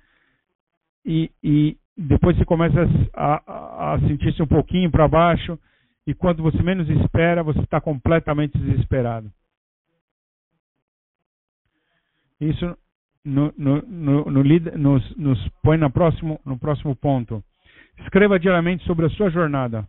e, 1.05 1.31
e 1.43 1.77
depois 1.97 2.37
você 2.37 2.45
começa 2.45 2.87
a, 3.13 3.43
a, 3.45 3.93
a 3.93 3.99
sentir-se 4.01 4.41
um 4.41 4.47
pouquinho 4.47 4.91
para 4.91 5.07
baixo 5.07 5.57
e 6.07 6.13
quando 6.13 6.43
você 6.43 6.61
menos 6.61 6.89
espera, 6.89 7.43
você 7.43 7.59
está 7.61 7.81
completamente 7.81 8.57
desesperado. 8.57 9.31
Isso 12.39 12.77
no, 13.23 13.53
no, 13.57 13.81
no, 13.81 14.43
nos, 14.77 15.15
nos 15.17 15.49
põe 15.63 15.77
no 15.77 15.89
próximo, 15.89 16.39
no 16.45 16.59
próximo 16.59 16.95
ponto. 16.95 17.43
Escreva 17.99 18.39
diariamente 18.39 18.83
sobre 18.85 19.05
a 19.05 19.09
sua 19.09 19.29
jornada. 19.29 19.87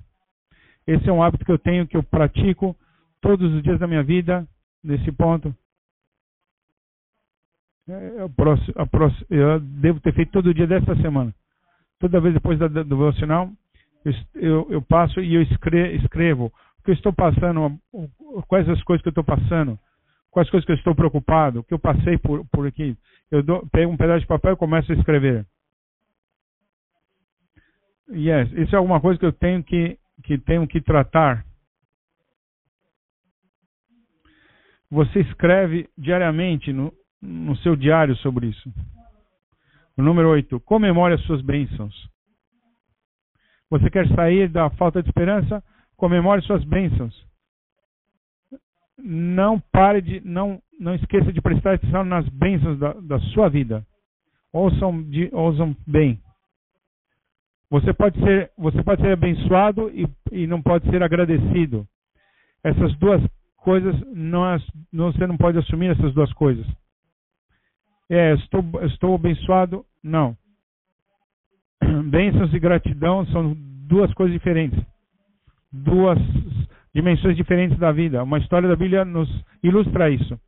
Esse 0.87 1.09
é 1.09 1.13
um 1.13 1.23
hábito 1.23 1.45
que 1.45 1.53
eu 1.53 1.59
tenho, 1.59 1.87
que 1.87 1.97
eu 1.97 2.03
pratico 2.03 2.77
todos 3.21 3.53
os 3.53 3.63
dias 3.63 3.79
da 3.79 3.87
minha 3.87 4.03
vida, 4.03 4.47
nesse 4.83 5.11
ponto. 5.11 5.55
É, 7.89 8.25
é 8.25 8.29
próximo, 8.29 8.89
próximo, 8.89 9.27
eu 9.31 9.61
devo 9.61 10.01
ter 10.01 10.13
feito 10.13 10.33
todo 10.33 10.53
dia 10.53 10.67
desta 10.67 10.97
semana. 10.97 11.33
Toda 12.01 12.21
vez 12.21 12.35
depois 12.35 12.59
da, 12.59 12.67
do 12.67 12.85
devocional, 12.85 13.51
eu, 14.05 14.13
eu, 14.35 14.67
eu, 14.71 14.83
passo 14.83 15.21
e 15.21 15.35
eu 15.35 15.43
escrevo, 15.43 15.95
escrevo 15.95 16.53
o 16.79 16.83
que 16.83 16.91
eu 16.91 16.95
estou 16.95 17.13
passando, 17.13 17.79
quais 18.49 18.69
as 18.69 18.83
coisas 18.83 19.03
que 19.03 19.09
eu 19.09 19.11
estou 19.11 19.25
passando, 19.25 19.79
quais 20.31 20.51
coisas 20.51 20.67
que 20.67 20.73
eu 20.73 20.77
estou 20.77 20.95
preocupado, 20.95 21.61
o 21.61 21.65
que 21.65 21.75
eu 21.75 21.79
passei 21.79 22.19
por, 22.19 22.45
por 22.49 22.67
aqui. 22.67 22.97
Eu 23.31 23.43
dou, 23.43 23.67
pego 23.69 23.93
um 23.93 23.97
pedaço 23.97 24.21
de 24.21 24.27
papel 24.27 24.55
e 24.55 24.57
começo 24.57 24.91
a 24.91 24.95
escrever. 24.97 25.47
Yes, 28.11 28.53
isso 28.53 28.75
é 28.75 28.79
alguma 28.79 29.01
coisa 29.01 29.19
que 29.19 29.27
eu 29.27 29.33
tenho 29.33 29.63
que, 29.63 29.99
que 30.25 30.39
tenho 30.39 30.67
que 30.67 30.81
tratar. 30.81 31.45
Você 34.91 35.21
escreve 35.21 35.89
diariamente 35.99 36.73
no, 36.73 36.93
no 37.27 37.57
seu 37.59 37.75
diário 37.75 38.17
sobre 38.17 38.47
isso. 38.47 38.73
O 39.97 40.03
número 40.03 40.31
8. 40.31 40.61
Comemore 40.61 41.15
as 41.15 41.23
suas 41.23 41.43
bênçãos. 41.43 41.95
Você 43.71 43.91
quer 43.91 44.07
sair 44.15 44.49
da 44.49 44.71
falta 44.71 45.03
de 45.03 45.09
esperança? 45.09 45.63
Comemore 45.97 46.43
suas 46.43 46.63
bênçãos. 46.65 47.15
Não 48.99 49.59
pare 49.73 50.01
de, 50.01 50.21
não, 50.25 50.61
não 50.79 50.95
esqueça 50.95 51.33
de 51.33 51.41
prestar 51.41 51.75
atenção 51.75 52.05
nas 52.05 52.29
bênçãos 52.29 52.79
da, 52.79 52.93
da 52.93 53.19
sua 53.33 53.49
vida. 53.49 53.85
Ouçam, 54.53 55.03
de, 55.03 55.29
ouçam 55.33 55.77
bem. 55.87 56.21
Você 57.69 57.93
pode 57.93 58.19
ser, 58.21 58.51
você 58.57 58.83
pode 58.83 59.03
ser 59.03 59.13
abençoado 59.13 59.91
e, 59.91 60.07
e 60.31 60.47
não 60.47 60.63
pode 60.63 60.89
ser 60.89 61.03
agradecido. 61.03 61.87
Essas 62.63 62.97
duas 62.99 63.23
coisas, 63.57 63.95
não, 64.15 64.59
você 64.93 65.27
não 65.27 65.37
pode 65.37 65.59
assumir 65.59 65.91
essas 65.91 66.15
duas 66.15 66.33
coisas. 66.33 66.67
É, 68.11 68.35
estou, 68.35 68.63
estou 68.85 69.15
abençoado. 69.15 69.85
Não. 70.03 70.37
Bênçãos 72.11 72.53
e 72.55 72.59
gratidão 72.59 73.27
são 73.27 73.55
duas 73.87 74.13
coisas 74.15 74.33
diferentes. 74.33 74.79
Duas 75.73 76.19
dimensões 76.95 77.37
diferentes 77.37 77.79
da 77.79 77.93
vida. 77.93 78.23
Uma 78.23 78.39
história 78.39 78.69
da 78.69 78.77
Bíblia 78.77 79.05
nos 79.05 79.29
ilustra 79.63 80.09
isso. 80.09 80.39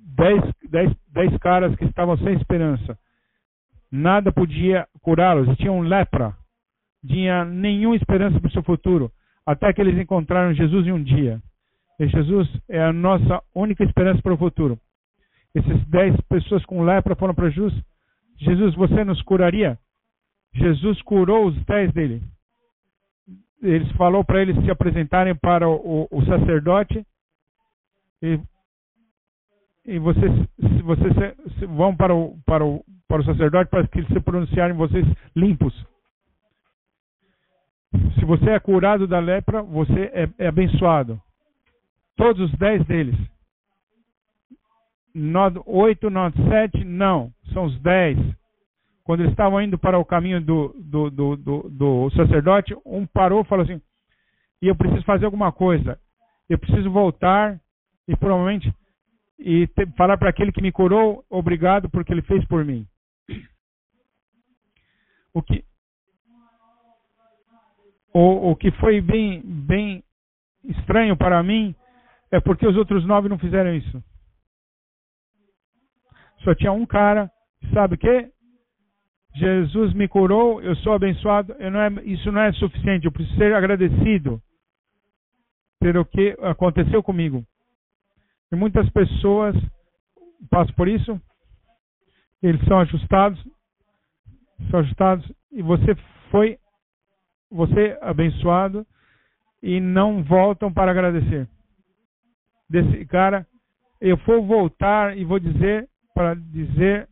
dez, 0.00 0.42
dez, 0.70 0.92
dez 1.12 1.36
caras 1.38 1.74
que 1.76 1.84
estavam 1.84 2.16
sem 2.18 2.34
esperança. 2.34 2.98
Nada 3.90 4.32
podia 4.32 4.86
curá-los. 5.02 5.56
Tinham 5.58 5.80
lepra. 5.80 6.34
Tinha 7.06 7.44
nenhuma 7.44 7.96
esperança 7.96 8.40
para 8.40 8.48
o 8.48 8.52
seu 8.52 8.62
futuro. 8.62 9.10
Até 9.44 9.72
que 9.72 9.80
eles 9.80 9.98
encontraram 9.98 10.54
Jesus 10.54 10.86
em 10.86 10.92
um 10.92 11.02
dia. 11.02 11.40
E 11.98 12.08
Jesus 12.08 12.48
é 12.68 12.82
a 12.82 12.92
nossa 12.92 13.42
única 13.54 13.84
esperança 13.84 14.20
para 14.22 14.34
o 14.34 14.38
futuro. 14.38 14.78
Essas 15.56 15.82
dez 15.86 16.14
pessoas 16.28 16.62
com 16.66 16.84
lepra 16.84 17.16
foram 17.16 17.34
para 17.34 17.48
Jesus. 17.48 17.74
Jesus, 18.38 18.74
você 18.74 19.02
nos 19.04 19.22
curaria? 19.22 19.78
Jesus 20.54 21.00
curou 21.00 21.46
os 21.46 21.64
dez 21.64 21.90
dele. 21.94 22.22
Ele 23.62 23.86
falou 23.94 24.22
para 24.22 24.42
eles 24.42 24.54
se 24.62 24.70
apresentarem 24.70 25.34
para 25.34 25.66
o, 25.66 26.06
o, 26.10 26.24
sacerdote 26.26 27.02
e, 28.22 28.38
e 29.86 29.98
vocês, 29.98 30.30
vocês 30.84 31.14
vão 31.70 31.96
para 31.96 32.14
o, 32.14 32.38
para, 32.44 32.62
o, 32.62 32.84
para 33.08 33.22
o 33.22 33.24
sacerdote 33.24 33.70
para 33.70 33.86
que 33.88 33.98
eles 34.00 34.08
se 34.08 34.20
pronunciarem 34.20 34.76
vocês 34.76 35.06
limpos. 35.34 35.74
Se 38.18 38.26
você 38.26 38.50
é 38.50 38.60
curado 38.60 39.06
da 39.06 39.18
lepra, 39.18 39.62
você 39.62 40.10
é, 40.12 40.28
é 40.38 40.48
abençoado. 40.48 41.18
Todos 42.14 42.50
os 42.50 42.58
dez 42.58 42.84
deles. 42.84 43.16
Nó 45.18 45.50
8, 45.64 46.10
nó 46.10 46.30
7, 46.30 46.84
não, 46.84 47.32
são 47.54 47.64
os 47.64 47.80
10. 47.80 48.18
Quando 49.02 49.20
eles 49.20 49.32
estavam 49.32 49.62
indo 49.62 49.78
para 49.78 49.98
o 49.98 50.04
caminho 50.04 50.42
do, 50.42 50.76
do, 50.78 51.10
do, 51.10 51.36
do, 51.36 51.70
do 51.70 52.10
sacerdote, 52.10 52.76
um 52.84 53.06
parou 53.06 53.40
e 53.40 53.44
falou 53.46 53.64
assim: 53.64 53.80
e 54.60 54.68
eu 54.68 54.76
preciso 54.76 55.02
fazer 55.04 55.24
alguma 55.24 55.50
coisa. 55.50 55.98
Eu 56.50 56.58
preciso 56.58 56.90
voltar 56.90 57.58
e 58.06 58.14
provavelmente 58.14 58.70
e 59.38 59.66
te, 59.68 59.86
falar 59.96 60.18
para 60.18 60.28
aquele 60.28 60.52
que 60.52 60.60
me 60.60 60.70
curou, 60.70 61.24
obrigado 61.30 61.88
porque 61.88 62.12
ele 62.12 62.22
fez 62.22 62.44
por 62.44 62.62
mim. 62.62 62.86
O 65.32 65.42
que 65.42 65.64
o, 68.12 68.50
o 68.50 68.56
que 68.56 68.70
foi 68.72 69.00
bem 69.00 69.40
bem 69.42 70.04
estranho 70.62 71.16
para 71.16 71.42
mim 71.42 71.74
é 72.30 72.38
porque 72.38 72.66
os 72.66 72.76
outros 72.76 73.06
nove 73.06 73.30
não 73.30 73.38
fizeram 73.38 73.74
isso. 73.74 74.02
Só 76.46 76.54
tinha 76.54 76.70
um 76.70 76.86
cara, 76.86 77.28
sabe 77.74 77.96
o 77.96 77.98
que? 77.98 78.30
Jesus 79.34 79.92
me 79.94 80.06
curou, 80.06 80.62
eu 80.62 80.76
sou 80.76 80.92
abençoado. 80.92 81.52
Eu 81.58 81.72
não 81.72 81.80
é, 81.80 81.88
isso 82.04 82.30
não 82.30 82.40
é 82.40 82.52
suficiente, 82.52 83.04
eu 83.04 83.10
preciso 83.10 83.36
ser 83.36 83.52
agradecido 83.52 84.40
pelo 85.80 86.04
que 86.04 86.36
aconteceu 86.40 87.02
comigo. 87.02 87.44
E 88.52 88.54
muitas 88.54 88.88
pessoas 88.90 89.56
passam 90.48 90.72
por 90.76 90.86
isso, 90.86 91.20
eles 92.40 92.64
são 92.64 92.78
ajustados, 92.78 93.42
são 94.70 94.78
ajustados, 94.78 95.28
e 95.50 95.60
você 95.62 95.96
foi, 96.30 96.58
você 97.50 97.88
é 97.88 97.98
abençoado, 98.02 98.86
e 99.60 99.80
não 99.80 100.22
voltam 100.22 100.72
para 100.72 100.92
agradecer. 100.92 101.48
Desse 102.70 103.04
cara, 103.06 103.44
eu 104.00 104.16
vou 104.18 104.46
voltar 104.46 105.18
e 105.18 105.24
vou 105.24 105.40
dizer 105.40 105.88
para 106.16 106.32
dizer 106.34 107.06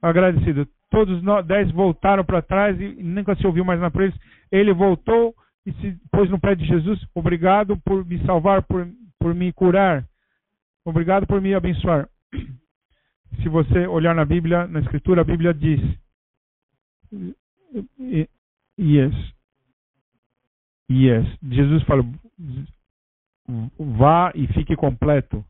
agradecido. 0.00 0.68
Todos 0.88 1.20
nós, 1.24 1.44
dez 1.44 1.68
voltaram 1.72 2.24
para 2.24 2.40
trás 2.40 2.80
e 2.80 3.02
nunca 3.02 3.34
se 3.34 3.44
ouviu 3.44 3.64
mais 3.64 3.80
para 3.92 4.04
eles. 4.04 4.16
Ele 4.52 4.72
voltou 4.72 5.34
e 5.66 5.72
se 5.72 5.98
pôs 6.12 6.30
no 6.30 6.38
pé 6.38 6.54
de 6.54 6.64
Jesus. 6.64 7.04
Obrigado 7.12 7.76
por 7.78 8.06
me 8.06 8.24
salvar, 8.24 8.62
por, 8.62 8.88
por 9.18 9.34
me 9.34 9.52
curar. 9.52 10.06
Obrigado 10.84 11.26
por 11.26 11.40
me 11.40 11.52
abençoar. 11.52 12.08
Se 13.42 13.48
você 13.48 13.86
olhar 13.86 14.14
na 14.14 14.24
Bíblia, 14.24 14.68
na 14.68 14.80
Escritura, 14.80 15.22
a 15.22 15.24
Bíblia 15.24 15.52
diz: 15.52 15.80
Yes. 18.78 19.14
Yes. 20.90 21.26
Jesus 21.42 21.82
fala: 21.84 22.04
vá 23.78 24.30
e 24.34 24.46
fique 24.48 24.76
completo. 24.76 25.44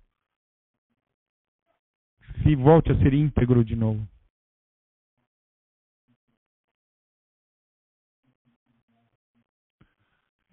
E 2.45 2.57
volte 2.57 2.93
a 2.93 2.99
ser 2.99 3.15
íntegro 3.15 3.65
de 3.65 3.77
novo. 3.77 4.07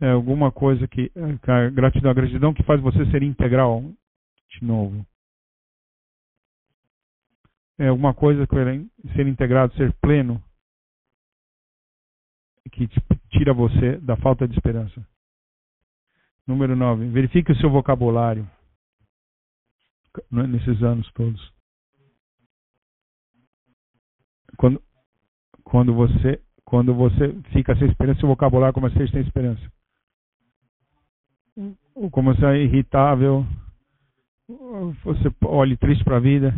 é 0.01 0.11
alguma 0.11 0.51
coisa 0.51 0.87
que 0.87 1.11
a 1.15 1.69
gratidão, 1.69 2.11
a 2.11 2.13
gratidão 2.13 2.53
que 2.53 2.63
faz 2.63 2.81
você 2.81 3.05
ser 3.11 3.21
integral 3.21 3.81
de 4.49 4.63
novo. 4.63 5.05
É 7.77 7.87
alguma 7.87 8.13
coisa 8.13 8.47
que 8.47 8.55
ser 9.13 9.27
integrado, 9.27 9.73
ser 9.75 9.93
pleno, 10.01 10.41
que 12.71 12.87
tira 13.29 13.53
você 13.53 13.97
da 13.97 14.15
falta 14.17 14.47
de 14.47 14.53
esperança. 14.53 15.05
Número 16.45 16.75
9. 16.75 17.09
Verifique 17.09 17.51
o 17.51 17.55
seu 17.57 17.69
vocabulário 17.69 18.49
nesses 20.31 20.81
anos 20.81 21.09
todos. 21.13 21.58
Quando, 24.59 24.81
quando 25.63 25.93
você 25.93 26.41
quando 26.65 26.93
você 26.93 27.33
fica 27.51 27.75
sem 27.77 27.87
esperança, 27.87 28.19
seu 28.19 28.29
vocabulário 28.29 28.75
começa 28.75 28.93
a 28.95 28.97
ser 28.99 29.09
sem 29.09 29.21
esperança 29.21 29.71
como 32.11 32.33
você 32.33 32.45
é 32.45 32.63
irritável, 32.63 33.45
você 35.03 35.29
olhe 35.43 35.75
triste 35.75 36.03
para 36.03 36.17
a 36.17 36.21
vida, 36.21 36.55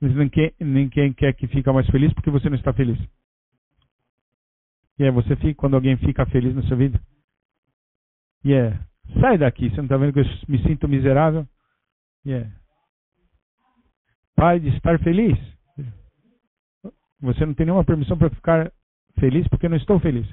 mas 0.00 0.14
ninguém, 0.14 0.52
ninguém 0.60 1.12
quer 1.12 1.34
que 1.34 1.48
fique 1.48 1.70
mais 1.72 1.86
feliz 1.88 2.12
porque 2.12 2.30
você 2.30 2.48
não 2.48 2.56
está 2.56 2.72
feliz. 2.72 2.98
E 4.98 5.02
yeah, 5.02 5.14
você 5.14 5.36
fica 5.36 5.54
quando 5.54 5.74
alguém 5.74 5.96
fica 5.96 6.26
feliz 6.26 6.54
na 6.54 6.62
sua 6.62 6.76
vida. 6.76 7.00
E 8.44 8.50
yeah. 8.50 8.84
sai 9.20 9.38
daqui, 9.38 9.70
você 9.70 9.76
não 9.76 9.84
está 9.84 9.96
vendo 9.96 10.12
que 10.12 10.20
eu 10.20 10.24
me 10.48 10.62
sinto 10.62 10.88
miserável? 10.88 11.46
Yeah. 12.26 12.50
Pai 14.34 14.60
de 14.60 14.68
estar 14.68 14.98
feliz. 15.00 15.36
Você 17.20 17.44
não 17.44 17.54
tem 17.54 17.66
nenhuma 17.66 17.84
permissão 17.84 18.16
para 18.16 18.30
ficar 18.30 18.72
feliz 19.18 19.46
porque 19.48 19.66
eu 19.66 19.70
não 19.70 19.76
estou 19.76 19.98
feliz. 19.98 20.26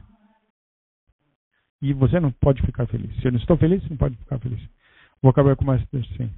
E 1.82 1.94
você 1.94 2.20
não 2.20 2.32
pode 2.32 2.62
ficar 2.62 2.88
feliz. 2.88 3.14
Se 3.22 3.28
eu 3.28 3.32
não 3.32 3.40
estou 3.40 3.58
feliz, 3.58 3.82
você 3.82 3.90
não 3.90 3.98
pode 3.98 4.16
ficar 4.18 4.40
feliz. 4.40 4.62
Vou 5.22 5.32
acabar 5.32 5.56
com 5.56 5.66
mais 5.66 5.82
assim. 5.82 6.32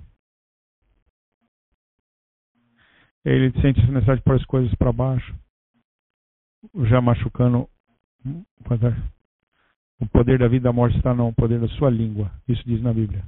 Ele 3.26 3.52
sente 3.62 3.80
essa 3.82 3.92
necessidade 3.92 4.20
de 4.20 4.24
pôr 4.24 4.36
as 4.36 4.46
coisas 4.46 4.74
para 4.76 4.94
baixo, 4.94 5.36
já 6.86 7.02
machucando. 7.02 7.70
O 10.00 10.08
poder 10.10 10.38
da 10.40 10.48
vida 10.48 10.58
e 10.58 10.70
da 10.70 10.74
morte 10.74 10.96
está 10.98 11.14
no 11.14 11.34
poder 11.34 11.60
da 11.60 11.68
sua 11.70 11.90
língua. 11.90 12.32
Isso 12.48 12.64
diz 12.66 12.82
na 12.82 12.94
Bíblia. 12.94 13.26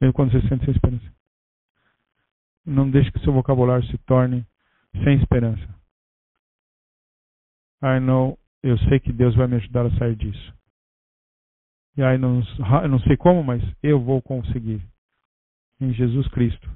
Mesmo 0.00 0.12
quando 0.12 0.32
você 0.32 0.48
sente 0.48 0.64
sem 0.64 0.74
esperança. 0.74 1.21
Não 2.64 2.90
deixe 2.90 3.10
que 3.10 3.20
seu 3.20 3.32
vocabulário 3.32 3.86
se 3.88 3.98
torne 3.98 4.46
sem 5.04 5.16
esperança. 5.20 5.62
I 7.82 7.98
know 7.98 8.38
eu 8.62 8.78
sei 8.78 9.00
que 9.00 9.12
Deus 9.12 9.34
vai 9.34 9.48
me 9.48 9.56
ajudar 9.56 9.86
a 9.86 9.98
sair 9.98 10.14
disso. 10.14 10.54
E 11.96 12.02
aí 12.02 12.16
não, 12.16 12.42
não 12.88 13.00
sei 13.00 13.16
como, 13.16 13.42
mas 13.42 13.62
eu 13.82 14.00
vou 14.00 14.22
conseguir. 14.22 14.80
Em 15.80 15.92
Jesus 15.92 16.28
Cristo. 16.28 16.70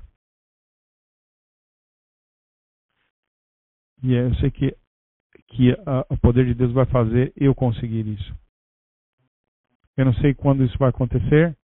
E 4.02 4.12
eu 4.12 4.34
sei 4.36 4.50
que, 4.50 4.76
que 5.48 5.72
a, 5.72 6.06
o 6.10 6.18
poder 6.18 6.44
de 6.44 6.54
Deus 6.54 6.72
vai 6.72 6.86
fazer 6.86 7.32
eu 7.36 7.54
conseguir 7.54 8.06
isso. 8.06 8.36
Eu 9.96 10.04
não 10.04 10.14
sei 10.14 10.34
quando 10.34 10.64
isso 10.64 10.76
vai 10.76 10.90
acontecer. 10.90 11.56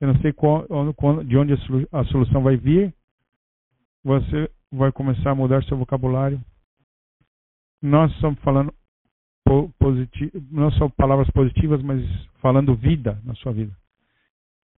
Eu 0.00 0.08
não 0.08 0.20
sei 0.20 0.32
qual, 0.32 0.66
quando, 0.96 1.24
de 1.24 1.36
onde 1.36 1.52
a 1.92 2.04
solução 2.06 2.42
vai 2.42 2.56
vir. 2.56 2.92
Você 4.04 4.50
vai 4.70 4.90
começar 4.90 5.30
a 5.30 5.34
mudar 5.34 5.62
seu 5.64 5.76
vocabulário. 5.76 6.40
Nós 7.80 8.12
estamos 8.12 8.38
falando 8.40 8.72
positivo, 9.78 10.32
não 10.50 10.70
só 10.72 10.88
palavras 10.88 11.28
positivas, 11.30 11.82
mas 11.82 12.02
falando 12.40 12.74
vida 12.74 13.20
na 13.24 13.34
sua 13.34 13.52
vida. 13.52 13.76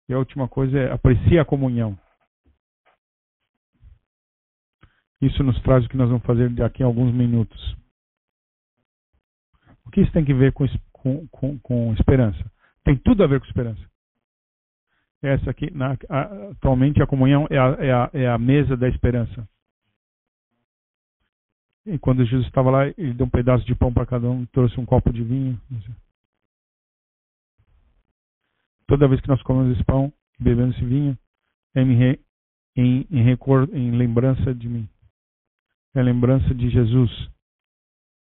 E 0.09 0.15
a 0.15 0.19
última 0.19 0.49
coisa 0.49 0.79
é 0.79 0.93
aprecie 0.93 1.39
a 1.39 1.45
comunhão. 1.45 1.99
Isso 5.21 5.43
nos 5.43 5.61
traz 5.63 5.85
o 5.85 5.89
que 5.89 5.97
nós 5.97 6.09
vamos 6.09 6.25
fazer 6.25 6.51
daqui 6.51 6.83
a 6.83 6.87
alguns 6.87 7.15
minutos. 7.15 7.77
O 9.87 9.91
que 9.91 10.03
isso 10.03 10.13
tem 10.13 10.25
que 10.25 10.35
ver 10.35 10.53
com, 10.53 10.67
com, 10.93 11.27
com, 11.29 11.59
com 11.61 11.93
esperança? 11.95 12.39
Tem 12.83 12.97
tudo 12.97 13.23
a 13.23 13.27
ver 13.27 13.41
com 13.41 13.47
esperança. 13.47 13.83
Essa 15.25 15.51
aqui, 15.51 15.71
na, 15.71 15.97
atualmente, 16.51 17.03
a 17.03 17.07
comunhão 17.07 17.47
é 17.49 17.59
a, 17.59 17.65
é, 17.81 17.93
a, 17.93 18.11
é 18.13 18.29
a 18.29 18.37
mesa 18.37 18.77
da 18.77 18.87
esperança. 18.87 19.49
E 21.87 21.99
quando 21.99 22.27
Jesus 22.27 22.47
estava 22.47 22.71
lá, 22.71 22.87
ele 22.89 23.15
deu 23.15 23.25
um 23.25 23.31
pedaço 23.31 23.65
de 23.65 23.75
pão 23.75 23.91
para 23.91 24.05
cada 24.05 24.29
um, 24.29 24.45
trouxe 24.45 24.79
um 24.79 24.85
copo 24.85 25.11
de 25.11 25.25
vinho. 25.25 25.59
Toda 28.87 29.09
vez 29.09 29.19
que 29.23 29.29
nós 29.29 29.43
comemos 29.43 29.75
esse 29.75 29.85
pão 29.85 30.13
e 30.39 30.45
bebemos 30.45 30.77
esse 30.77 30.85
vinho, 30.85 31.19
é 31.75 31.81
em, 31.81 32.19
em, 32.77 33.07
em, 33.11 33.23
record, 33.23 33.73
em 33.73 33.93
lembrança 33.93 34.55
de 34.55 34.69
mim. 34.69 34.87
É 35.95 36.03
lembrança 36.03 36.55
de 36.55 36.69
Jesus. 36.69 37.11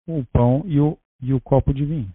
O 0.06 0.24
pão 0.24 0.62
e 0.64 0.80
o, 0.80 0.98
e 1.20 1.34
o 1.34 1.40
copo 1.40 1.74
de 1.74 1.84
vinho. 1.84 2.10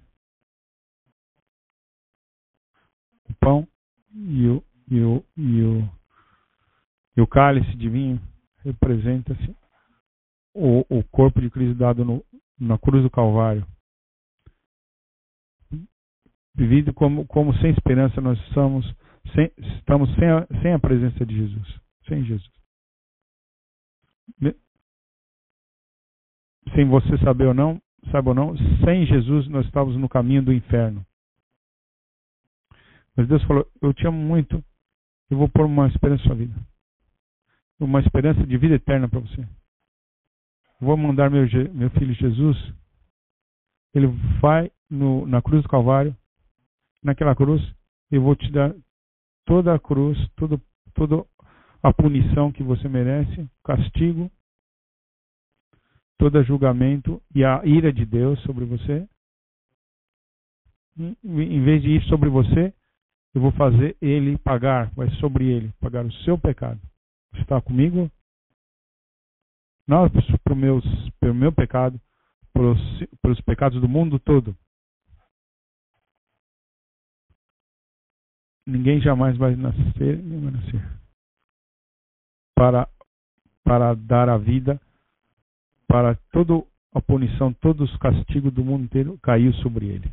O 3.29 3.33
pão 3.35 3.67
e 4.13 4.47
o, 4.47 4.63
e 4.89 5.01
o, 5.01 5.25
e 5.35 5.61
o, 5.63 5.89
e 7.17 7.21
o 7.21 7.27
cálice 7.27 7.75
de 7.75 7.89
vinho 7.89 8.21
representa-se 8.63 9.55
o, 10.53 10.85
o 10.89 11.03
corpo 11.05 11.41
de 11.41 11.49
Cristo 11.49 11.75
dado 11.75 12.05
no, 12.05 12.23
na 12.59 12.77
cruz 12.77 13.03
do 13.03 13.09
Calvário. 13.09 13.65
Vivido 16.55 16.93
como, 16.93 17.25
como 17.25 17.53
sem 17.57 17.71
esperança, 17.71 18.21
nós 18.21 18.39
estamos 18.47 18.85
sem, 19.33 19.51
estamos 19.77 20.13
sem 20.15 20.29
a, 20.29 20.47
sem 20.61 20.73
a 20.73 20.79
presença 20.79 21.25
de 21.25 21.35
Jesus. 21.35 21.81
Sem 22.07 22.23
Jesus. 22.23 22.51
Sem 26.75 26.87
você 26.87 27.17
saber 27.19 27.47
ou 27.47 27.53
não, 27.53 27.81
sabe 28.11 28.29
ou 28.29 28.35
não, 28.35 28.55
sem 28.83 29.05
Jesus 29.05 29.47
nós 29.47 29.65
estávamos 29.65 29.99
no 29.99 30.09
caminho 30.09 30.43
do 30.43 30.53
inferno. 30.53 31.05
Mas 33.15 33.27
Deus 33.27 33.43
falou: 33.43 33.67
Eu 33.81 33.93
te 33.93 34.05
amo 34.07 34.17
muito, 34.17 34.63
eu 35.29 35.37
vou 35.37 35.49
pôr 35.49 35.65
uma 35.65 35.87
esperança 35.87 36.23
na 36.23 36.27
sua 36.27 36.35
vida. 36.35 36.55
Uma 37.79 37.99
esperança 37.99 38.45
de 38.45 38.57
vida 38.57 38.75
eterna 38.75 39.09
para 39.09 39.19
você 39.19 39.47
vou 40.83 40.97
mandar 40.97 41.31
meu, 41.31 41.47
meu 41.73 41.89
filho 41.91 42.13
Jesus, 42.13 42.57
ele 43.93 44.07
vai 44.41 44.71
no, 44.89 45.25
na 45.25 45.41
cruz 45.41 45.63
do 45.63 45.69
Calvário, 45.69 46.15
naquela 47.01 47.35
cruz, 47.35 47.61
eu 48.11 48.21
vou 48.21 48.35
te 48.35 48.51
dar 48.51 48.75
toda 49.45 49.73
a 49.73 49.79
cruz, 49.79 50.17
todo, 50.35 50.61
toda 50.93 51.25
a 51.81 51.93
punição 51.93 52.51
que 52.51 52.63
você 52.63 52.87
merece, 52.87 53.49
castigo, 53.63 54.29
todo 56.17 56.43
julgamento 56.43 57.21
e 57.33 57.43
a 57.43 57.61
ira 57.65 57.91
de 57.91 58.05
Deus 58.05 58.39
sobre 58.41 58.65
você. 58.65 59.07
Em 60.97 61.63
vez 61.63 61.81
de 61.81 61.89
ir 61.89 62.03
sobre 62.03 62.29
você, 62.29 62.73
eu 63.33 63.41
vou 63.41 63.51
fazer 63.53 63.97
ele 64.01 64.37
pagar, 64.37 64.91
vai 64.93 65.09
sobre 65.15 65.45
ele, 65.47 65.73
pagar 65.79 66.05
o 66.05 66.13
seu 66.23 66.37
pecado. 66.37 66.79
Está 67.35 67.59
comigo? 67.61 68.09
não 69.87 70.09
para 70.09 70.53
o 70.53 70.55
meu, 70.55 70.81
meu 71.33 71.51
pecado, 71.51 71.99
para 72.53 73.31
os 73.31 73.41
pecados 73.41 73.81
do 73.81 73.87
mundo 73.87 74.19
todo. 74.19 74.55
Ninguém 78.65 79.01
jamais 79.01 79.37
vai 79.37 79.55
nascer, 79.55 80.23
nem 80.23 80.39
vai 80.39 80.51
nascer. 80.51 80.99
Para, 82.55 82.87
para 83.63 83.93
dar 83.93 84.29
a 84.29 84.37
vida, 84.37 84.79
para 85.85 86.15
toda 86.31 86.65
a 86.93 87.01
punição, 87.01 87.51
todos 87.53 87.91
os 87.91 87.97
castigos 87.97 88.53
do 88.53 88.63
mundo 88.63 88.85
inteiro 88.85 89.17
caiu 89.21 89.53
sobre 89.55 89.87
ele. 89.87 90.09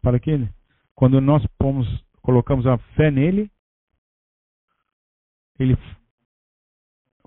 Para 0.00 0.20
que 0.20 0.30
ele? 0.30 0.48
Quando 0.94 1.20
nós 1.20 1.44
pomos, 1.58 1.88
colocamos 2.24 2.66
a 2.66 2.78
fé 2.96 3.10
nele, 3.10 3.50
ele 5.58 5.76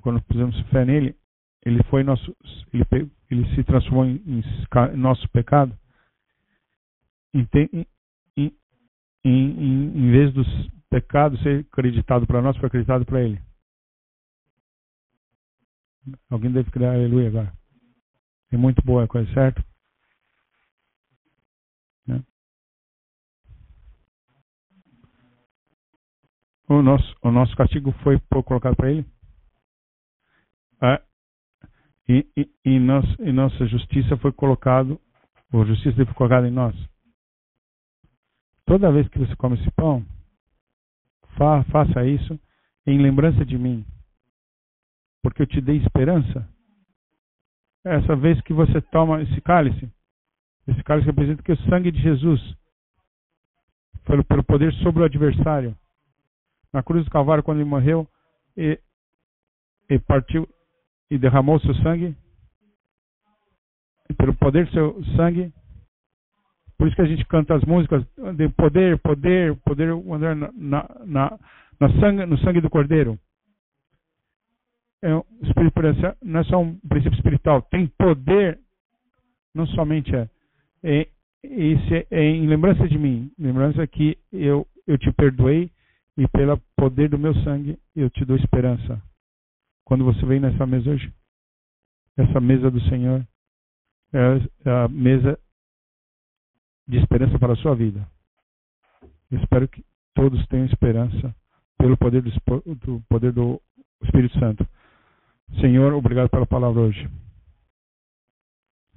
quando 0.02 0.22
pusemos 0.24 0.60
fé 0.70 0.84
nele, 0.84 1.16
ele 1.64 1.84
foi 1.84 2.04
nosso, 2.04 2.36
ele, 2.74 3.12
ele 3.30 3.56
se 3.56 3.64
transformou 3.64 4.06
em, 4.06 4.22
em 4.26 4.98
nosso 4.98 5.28
pecado. 5.30 5.78
Em, 7.34 7.48
em, 7.64 7.86
em, 9.24 9.98
em 9.98 10.12
vez 10.12 10.34
dos 10.34 10.48
pecados 10.90 11.42
ser 11.42 11.66
acreditado 11.72 12.26
para 12.26 12.42
nós, 12.42 12.58
foi 12.58 12.68
acreditado 12.68 13.06
para 13.06 13.22
ele. 13.22 13.40
Alguém 16.30 16.52
deve 16.52 16.72
criar 16.72 16.94
aleluia 16.94 17.28
agora. 17.28 17.54
É 18.52 18.58
muito 18.58 18.82
boa 18.84 19.04
a 19.04 19.08
coisa, 19.08 19.32
certo? 19.34 19.62
O, 26.70 26.82
nosso, 26.82 27.16
o 27.22 27.32
nosso 27.32 27.56
castigo 27.56 27.92
foi 28.04 28.20
colocado 28.44 28.76
para 28.76 28.92
ele. 28.92 29.06
Ah, 30.82 31.02
e, 32.10 32.26
e, 32.36 32.50
e, 32.66 32.80
nossa, 32.80 33.24
e 33.24 33.32
nossa 33.32 33.66
justiça 33.68 34.18
foi 34.18 34.32
colocado, 34.32 35.00
a 35.52 35.64
justiça 35.66 36.06
foi 36.06 36.14
colocada 36.14 36.48
em 36.48 36.52
nós. 36.52 36.76
Toda 38.66 38.92
vez 38.92 39.08
que 39.08 39.20
você 39.20 39.36
come 39.38 39.58
esse 39.60 39.72
pão, 39.72 40.06
fa, 41.38 41.64
faça 41.66 42.06
isso 42.06 42.40
em 42.86 43.02
lembrança 43.02 43.46
de 43.46 43.58
mim, 43.58 43.86
porque 45.22 45.42
eu 45.42 45.48
te 45.48 45.62
dei 45.62 45.78
esperança. 45.78 46.48
Essa 47.86 48.16
vez 48.16 48.40
que 48.42 48.54
você 48.54 48.82
toma 48.82 49.22
esse 49.22 49.40
cálice, 49.42 49.90
esse 50.68 50.84
cálice 50.84 51.08
representa 51.08 51.42
que 51.42 51.52
o 51.54 51.70
sangue 51.70 51.92
de 51.92 52.02
Jesus, 52.02 52.42
pelo, 54.04 54.24
pelo 54.26 54.44
poder 54.44 54.74
sobre 54.76 55.02
o 55.02 55.06
adversário, 55.06 55.76
na 56.74 56.84
cruz 56.84 57.06
do 57.06 57.12
Calvário, 57.12 57.44
quando 57.44 57.60
ele 57.60 57.70
morreu, 57.70 58.08
e, 58.56 58.80
e 59.90 60.00
partiu 60.00 60.48
e 61.10 61.18
derramou 61.18 61.60
seu 61.60 61.74
sangue, 61.76 62.16
pelo 64.18 64.34
poder 64.36 64.66
do 64.66 64.72
seu 64.72 65.04
sangue, 65.16 65.54
por 66.78 66.88
isso 66.88 66.96
que 66.96 67.02
a 67.02 67.08
gente 67.08 67.26
canta 67.26 67.56
as 67.56 67.64
músicas 67.64 68.06
de 68.36 68.50
poder, 68.50 68.98
poder, 69.00 69.56
poder 69.58 69.90
andar 69.90 70.36
na, 70.36 70.52
na, 71.06 71.40
na 71.80 72.00
sangue, 72.00 72.26
no 72.26 72.38
sangue 72.40 72.62
do 72.62 72.70
Cordeiro. 72.70 73.18
É, 75.02 75.10
não 76.24 76.40
é 76.40 76.44
só 76.46 76.60
um 76.60 76.76
princípio 76.80 77.16
espiritual, 77.16 77.62
tem 77.64 77.88
poder, 77.88 78.60
não 79.54 79.66
somente 79.68 80.16
é, 80.16 80.28
é, 80.84 81.08
esse 81.44 82.08
é 82.10 82.24
em 82.24 82.48
lembrança 82.48 82.88
de 82.88 82.98
mim, 82.98 83.32
lembrança 83.38 83.86
que 83.88 84.18
eu, 84.32 84.68
eu 84.86 84.98
te 84.98 85.12
perdoei 85.14 85.72
e 86.18 86.28
pelo 86.30 86.58
poder 86.76 87.10
do 87.10 87.20
meu 87.20 87.34
sangue 87.44 87.80
eu 87.96 88.10
te 88.10 88.26
dou 88.26 88.36
esperança. 88.36 89.02
Quando 89.86 90.04
você 90.04 90.26
vem 90.26 90.40
nessa 90.40 90.66
mesa 90.66 90.90
hoje, 90.90 91.14
essa 92.18 92.42
mesa 92.42 92.72
do 92.72 92.82
Senhor 92.90 93.26
é 94.12 94.70
a 94.70 94.88
mesa 94.88 95.40
de 96.88 96.98
esperança 96.98 97.38
para 97.38 97.54
a 97.54 97.58
sua 97.58 97.76
vida. 97.76 98.06
Eu 99.30 99.40
espero 99.40 99.68
que 99.68 99.86
todos 100.16 100.46
tenham 100.48 100.66
esperança 100.66 101.36
pelo 101.78 101.96
poder 101.96 102.24
do, 102.24 102.32
do 102.76 103.02
poder 103.08 103.32
do 103.32 103.62
Espírito 104.04 104.40
Santo. 104.40 104.68
Senhor, 105.62 105.94
obrigado 105.94 106.30
pela 106.30 106.46
palavra 106.48 106.82
hoje. 106.82 107.10